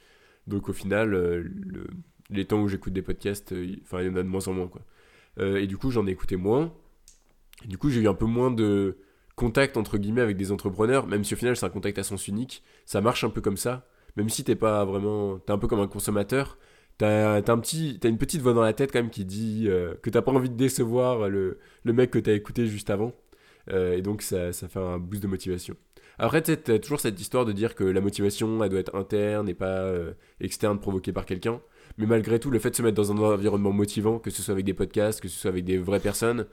Donc 0.47 0.69
au 0.69 0.73
final, 0.73 1.15
euh, 1.15 1.43
le- 1.43 1.87
les 2.31 2.47
temps 2.47 2.63
où 2.63 2.69
j'écoute 2.69 2.93
des 2.95 3.03
podcasts, 3.03 3.55
enfin, 3.83 4.01
il 4.01 4.07
y 4.07 4.09
en 4.11 4.17
a 4.17 4.23
de 4.23 4.29
moins 4.29 4.47
en 4.49 4.55
moins. 4.55 4.69
Quoi. 4.69 4.83
Et 5.39 5.67
du 5.67 5.77
coup, 5.77 5.91
j'en 5.91 6.07
ai 6.07 6.11
écouté 6.11 6.37
moins. 6.37 6.73
Et 7.65 7.69
du 7.69 7.77
coup, 7.79 7.91
j'ai 7.91 8.01
eu 8.01 8.09
un 8.09 8.15
peu 8.15 8.25
moins 8.27 8.51
de 8.51 8.97
contact 9.37 9.77
entre 9.77 9.99
guillemets 9.99 10.21
avec 10.23 10.37
des 10.37 10.51
entrepreneurs, 10.53 11.07
même 11.07 11.25
si 11.25 11.35
au 11.35 11.37
final 11.37 11.57
c'est 11.57 11.67
un 11.67 11.71
contact 11.71 11.99
à 11.99 12.03
sens 12.03 12.27
unique. 12.29 12.63
Ça 12.87 13.01
marche 13.01 13.25
un 13.25 13.31
peu 13.31 13.41
comme 13.41 13.57
ça, 13.57 13.87
même 14.17 14.29
si 14.29 14.45
t'es 14.45 14.57
pas 14.57 14.85
vraiment. 14.85 15.39
T'es 15.39 15.53
un 15.53 15.59
peu 15.59 15.69
comme 15.69 15.81
un 15.81 15.87
consommateur. 15.89 16.59
T'as 16.99 17.37
un 17.37 17.59
petit, 17.59 17.99
une 18.05 18.19
petite 18.19 18.43
voix 18.43 18.53
dans 18.53 18.63
la 18.63 18.73
tête 18.73 18.93
quand 18.93 19.01
même 19.01 19.11
qui 19.11 19.25
dit 19.25 19.65
euh, 19.67 19.95
que 20.03 20.11
t'as 20.11 20.23
pas 20.23 20.31
envie 20.31 20.51
de 20.51 20.57
décevoir 20.57 21.29
le, 21.29 21.59
le 21.85 21.93
mec 21.93 22.11
que 22.11 22.19
t'as 22.19 22.33
écouté 22.33 22.67
juste 22.67 22.91
avant. 22.91 23.13
Euh, 23.71 23.97
et 23.97 24.03
donc 24.03 24.23
ça, 24.23 24.53
ça 24.53 24.69
fait 24.69 24.79
un 24.79 24.99
boost 24.99 25.23
de 25.23 25.29
motivation. 25.29 25.75
Après, 26.19 26.43
t'as 26.43 26.79
toujours 26.79 27.01
cette 27.01 27.21
histoire 27.21 27.45
de 27.45 27.53
dire 27.53 27.75
que 27.75 27.85
la 27.85 28.01
motivation, 28.01 28.63
elle 28.63 28.71
doit 28.71 28.81
être 28.81 28.95
interne 28.95 29.49
et 29.49 29.55
pas 29.55 29.81
euh, 29.81 30.13
externe, 30.41 30.79
provoquée 30.79 31.13
par 31.13 31.27
quelqu'un. 31.27 31.61
Mais 31.99 32.07
malgré 32.07 32.39
tout, 32.39 32.51
le 32.51 32.59
fait 32.59 32.71
de 32.71 32.77
se 32.77 32.83
mettre 32.83 32.97
dans 32.97 33.11
un 33.13 33.19
environnement 33.19 33.73
motivant, 33.73 34.19
que 34.19 34.31
ce 34.31 34.43
soit 34.43 34.53
avec 34.53 34.65
des 34.65 34.75
podcasts, 34.75 35.21
que 35.21 35.29
ce 35.29 35.39
soit 35.39 35.51
avec 35.51 35.65
des 35.65 35.79
vraies 35.79 36.01
personnes, 36.01 36.47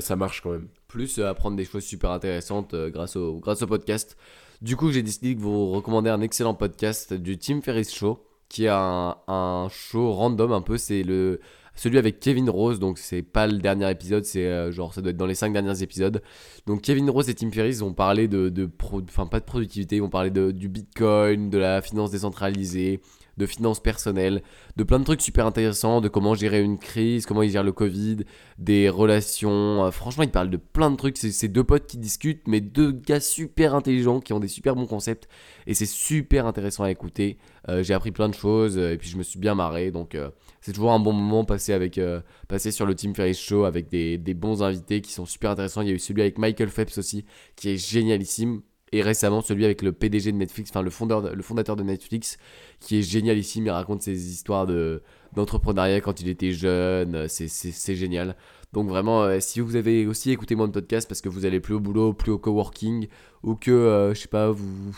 ça 0.00 0.16
marche 0.16 0.40
quand 0.40 0.50
même. 0.50 0.68
Plus 0.88 1.18
apprendre 1.18 1.56
des 1.56 1.64
choses 1.64 1.84
super 1.84 2.10
intéressantes 2.10 2.74
grâce, 2.74 3.16
au, 3.16 3.38
grâce 3.38 3.62
au 3.62 3.66
podcast. 3.66 4.16
Du 4.62 4.76
coup, 4.76 4.92
j'ai 4.92 5.02
décidé 5.02 5.34
de 5.34 5.40
vous 5.40 5.70
recommander 5.70 6.10
un 6.10 6.20
excellent 6.20 6.54
podcast 6.54 7.12
du 7.12 7.38
Team 7.38 7.62
Ferris 7.62 7.90
Show. 7.92 8.24
Qui 8.48 8.64
est 8.64 8.70
un, 8.70 9.68
show 9.70 10.12
random 10.12 10.52
un 10.52 10.62
peu. 10.62 10.76
C'est 10.78 11.02
le 11.02 11.40
celui 11.76 11.98
avec 11.98 12.20
Kevin 12.20 12.48
Rose, 12.48 12.78
donc 12.78 12.98
c'est 12.98 13.22
pas 13.22 13.48
le 13.48 13.58
dernier 13.58 13.90
épisode, 13.90 14.24
c'est 14.24 14.46
euh, 14.46 14.70
genre 14.70 14.94
ça 14.94 15.00
doit 15.02 15.10
être 15.10 15.16
dans 15.16 15.26
les 15.26 15.34
5 15.34 15.52
derniers 15.52 15.82
épisodes. 15.82 16.22
Donc 16.66 16.82
Kevin 16.82 17.10
Rose 17.10 17.28
et 17.28 17.34
Tim 17.34 17.50
Ferriss 17.50 17.82
ont 17.82 17.94
parlé 17.94 18.28
de, 18.28 18.48
de 18.48 18.66
pro, 18.66 19.02
enfin 19.02 19.26
pas 19.26 19.40
de 19.40 19.44
productivité, 19.44 19.96
ils 19.96 20.02
ont 20.02 20.08
parlé 20.08 20.30
de, 20.30 20.52
du 20.52 20.68
Bitcoin, 20.68 21.50
de 21.50 21.58
la 21.58 21.82
finance 21.82 22.12
décentralisée, 22.12 23.00
de 23.36 23.46
finances 23.46 23.80
personnelles, 23.80 24.42
de 24.76 24.84
plein 24.84 24.98
de 24.98 25.04
trucs 25.04 25.20
super 25.20 25.46
intéressants, 25.46 26.00
de 26.00 26.08
comment 26.08 26.34
gérer 26.34 26.62
une 26.62 26.78
crise, 26.78 27.26
comment 27.26 27.42
ils 27.42 27.50
gèrent 27.50 27.64
le 27.64 27.72
Covid, 27.72 28.18
des 28.58 28.88
relations. 28.88 29.84
Euh, 29.84 29.90
franchement, 29.90 30.24
ils 30.24 30.30
parlent 30.30 30.50
de 30.50 30.56
plein 30.56 30.90
de 30.90 30.96
trucs. 30.96 31.16
C'est 31.16 31.48
deux 31.48 31.64
potes 31.64 31.86
qui 31.86 31.98
discutent, 31.98 32.46
mais 32.46 32.60
deux 32.60 32.92
gars 32.92 33.20
super 33.20 33.74
intelligents 33.74 34.20
qui 34.20 34.32
ont 34.32 34.40
des 34.40 34.48
super 34.48 34.74
bons 34.74 34.86
concepts. 34.86 35.28
Et 35.66 35.74
c'est 35.74 35.86
super 35.86 36.46
intéressant 36.46 36.84
à 36.84 36.90
écouter. 36.90 37.38
Euh, 37.68 37.82
j'ai 37.82 37.94
appris 37.94 38.12
plein 38.12 38.28
de 38.28 38.34
choses 38.34 38.76
et 38.76 38.96
puis 38.98 39.08
je 39.08 39.16
me 39.16 39.22
suis 39.22 39.38
bien 39.38 39.54
marré. 39.54 39.90
Donc 39.90 40.16
c'est 40.60 40.72
toujours 40.72 40.92
un 40.92 41.00
bon 41.00 41.12
moment 41.12 41.44
passé, 41.44 41.72
avec, 41.72 42.00
passé 42.48 42.70
sur 42.70 42.86
le 42.86 42.94
Team 42.94 43.14
Ferris 43.14 43.34
Show 43.34 43.64
avec 43.64 43.88
des, 43.88 44.18
des 44.18 44.34
bons 44.34 44.62
invités 44.62 45.00
qui 45.00 45.12
sont 45.12 45.26
super 45.26 45.50
intéressants. 45.50 45.82
Il 45.82 45.88
y 45.88 45.90
a 45.90 45.94
eu 45.94 45.98
celui 45.98 46.22
avec 46.22 46.38
Michael 46.38 46.68
Phelps 46.68 46.98
aussi, 46.98 47.24
qui 47.56 47.70
est 47.70 47.76
génialissime 47.76 48.62
et 48.94 49.02
récemment 49.02 49.40
celui 49.40 49.64
avec 49.64 49.82
le 49.82 49.92
PDG 49.92 50.30
de 50.30 50.36
Netflix, 50.36 50.70
enfin 50.70 50.82
le, 50.82 50.90
fondateur 50.90 51.74
de 51.74 51.82
Netflix, 51.82 52.38
qui 52.78 52.98
est 52.98 53.02
génialissime. 53.02 53.66
Il 53.66 53.70
raconte 53.70 54.02
ses 54.02 54.30
histoires 54.30 54.66
de, 54.66 55.02
d'entrepreneuriat 55.34 56.00
quand 56.00 56.20
il 56.20 56.28
était 56.28 56.52
jeune, 56.52 57.26
c'est, 57.28 57.94
génial. 57.96 58.36
Donc 58.72 58.88
vraiment, 58.88 59.24
euh, 59.24 59.40
si 59.40 59.58
vous 59.58 59.74
avez 59.74 60.06
aussi 60.06 60.30
écouté 60.30 60.54
mon 60.54 60.70
podcast 60.70 61.08
parce 61.08 61.20
que 61.20 61.28
vous 61.28 61.44
allez 61.44 61.58
plus 61.58 61.74
au 61.74 61.80
boulot, 61.80 62.12
plus 62.12 62.30
au 62.30 62.38
coworking, 62.38 63.08
ou 63.42 63.56
que, 63.56 63.72
euh, 63.72 64.14
je 64.14 64.20
sais 64.20 64.28
pas, 64.28 64.52
vous, 64.52 64.94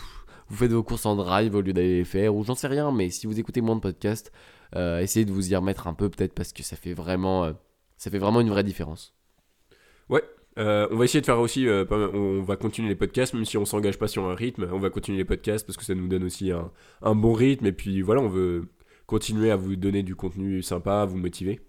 faites 0.51 0.71
vos 0.71 0.83
courses 0.83 1.07
en 1.07 1.15
drive 1.15 1.55
au 1.55 1.61
lieu 1.61 1.73
d'aller 1.73 1.97
les 1.97 2.05
faire, 2.05 2.35
ou 2.35 2.43
j'en 2.43 2.55
sais 2.55 2.67
rien, 2.67 2.91
mais 2.91 3.09
si 3.09 3.25
vous 3.25 3.39
écoutez 3.39 3.61
mon 3.61 3.79
podcast, 3.79 4.31
euh, 4.75 4.99
essayez 4.99 5.25
de 5.25 5.31
vous 5.31 5.51
y 5.51 5.55
remettre 5.55 5.87
un 5.87 5.95
peu 5.95 6.09
peut-être 6.09 6.35
parce 6.35 6.53
que 6.53 6.61
ça 6.61 6.75
fait 6.75 6.93
vraiment, 6.93 7.51
ça 7.97 8.11
fait 8.11 8.19
vraiment 8.19 8.41
une 8.41 8.49
vraie 8.49 8.63
différence. 8.63 9.15
Ouais, 10.07 10.23
euh, 10.57 10.87
on 10.91 10.95
va 10.95 11.05
essayer 11.05 11.21
de 11.21 11.25
faire 11.25 11.39
aussi, 11.39 11.67
euh, 11.67 11.85
on 11.91 12.41
va 12.41 12.55
continuer 12.55 12.89
les 12.89 12.95
podcasts, 12.95 13.33
même 13.33 13.45
si 13.45 13.57
on 13.57 13.65
s'engage 13.65 13.99
pas 13.99 14.07
sur 14.07 14.25
un 14.25 14.33
rythme, 14.33 14.67
on 14.71 14.79
va 14.79 14.89
continuer 14.89 15.19
les 15.19 15.25
podcasts 15.25 15.65
parce 15.65 15.77
que 15.77 15.85
ça 15.85 15.93
nous 15.93 16.07
donne 16.07 16.23
aussi 16.23 16.51
un, 16.51 17.15
bon 17.15 17.33
rythme. 17.33 17.67
Et 17.67 17.71
puis 17.71 18.01
voilà, 18.01 18.21
on 18.21 18.29
veut 18.29 18.65
continuer 19.05 19.51
à 19.51 19.55
vous 19.55 19.75
donner 19.75 20.03
du 20.03 20.15
contenu 20.15 20.63
sympa, 20.63 21.01
à 21.01 21.05
vous 21.05 21.17
motiver. 21.17 21.61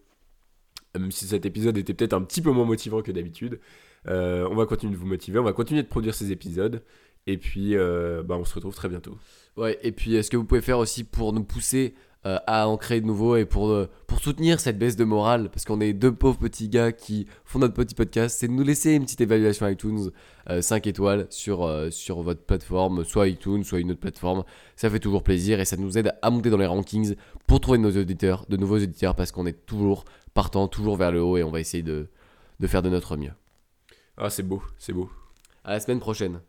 Même 0.99 1.11
si 1.11 1.27
cet 1.27 1.45
épisode 1.45 1.77
était 1.77 1.93
peut-être 1.93 2.15
un 2.15 2.23
petit 2.23 2.41
peu 2.41 2.51
moins 2.51 2.65
motivant 2.65 3.03
que 3.03 3.13
d'habitude, 3.13 3.61
euh, 4.07 4.49
on 4.51 4.55
va 4.55 4.65
continuer 4.65 4.95
de 4.95 4.99
vous 4.99 5.07
motiver, 5.07 5.39
on 5.39 5.45
va 5.45 5.53
continuer 5.53 5.83
de 5.83 5.89
produire 5.89 6.15
ces 6.15 6.33
épisodes. 6.33 6.83
Et 7.27 7.37
puis, 7.37 7.75
bah, 7.77 8.39
on 8.39 8.45
se 8.47 8.55
retrouve 8.55 8.75
très 8.75 8.89
bientôt. 8.89 9.19
Ouais, 9.59 9.79
et 9.83 9.93
puis 9.93 10.23
ce 10.23 10.31
que 10.31 10.39
vous 10.39 10.47
pouvez 10.47 10.63
faire 10.63 10.79
aussi 10.79 11.05
pour 11.05 11.35
nous 11.35 11.45
pousser 11.45 11.95
euh, 12.27 12.39
à 12.49 12.69
en 12.69 12.77
créer 12.77 13.01
de 13.01 13.07
nouveaux 13.07 13.37
et 13.37 13.45
pour, 13.45 13.69
euh, 13.69 13.89
pour 14.09 14.19
soutenir 14.19 14.59
cette 14.59 14.77
baisse 14.77 14.97
de 14.97 15.05
morale, 15.05 15.51
parce 15.51 15.65
qu'on 15.65 15.81
est 15.81 15.93
deux 15.93 16.13
pauvres 16.13 16.39
petits 16.39 16.69
gars 16.69 16.91
qui 16.91 17.29
font 17.45 17.61
notre 17.61 17.75
petit 17.75 17.95
podcast, 17.95 18.39
c'est 18.41 18.49
de 18.49 18.53
nous 18.53 18.65
laisser 18.65 18.95
une 18.95 19.05
petite 19.05 19.21
évaluation 19.21 19.69
iTunes 19.69 20.11
5 20.61 20.87
euh, 20.87 20.91
étoiles 20.91 21.27
sur, 21.31 21.71
sur 21.91 22.23
votre 22.23 22.43
plateforme, 22.43 23.05
soit 23.05 23.29
iTunes, 23.29 23.63
soit 23.63 23.79
une 23.79 23.93
autre 23.93 24.01
plateforme. 24.01 24.43
Ça 24.75 24.91
fait 24.91 24.99
toujours 24.99 25.23
plaisir 25.23 25.61
et 25.61 25.65
ça 25.65 25.77
nous 25.77 25.97
aide 25.97 26.13
à 26.21 26.31
monter 26.31 26.51
dans 26.51 26.57
les 26.57 26.67
rankings 26.67 27.15
pour 27.47 27.61
trouver 27.61 27.79
nos 27.79 27.97
auditeurs, 27.97 28.47
de 28.49 28.57
nouveaux 28.57 28.79
auditeurs, 28.79 29.15
parce 29.15 29.31
qu'on 29.31 29.47
est 29.47 29.65
toujours 29.65 30.05
partant, 30.35 30.67
toujours 30.67 30.97
vers 30.97 31.13
le 31.13 31.23
haut 31.23 31.37
et 31.37 31.45
on 31.45 31.53
va 31.53 31.61
essayer 31.61 31.85
de, 31.85 32.09
de 32.59 32.67
faire 32.67 32.83
de 32.83 32.91
notre 32.91 33.17
mieux. 33.17 33.33
Ah, 34.17 34.29
c'est 34.29 34.43
beau, 34.43 34.61
c'est 34.77 34.93
beau. 34.93 35.09
À 35.63 35.75
la 35.75 35.81
semaine 35.81 36.01
prochaine. 36.01 36.41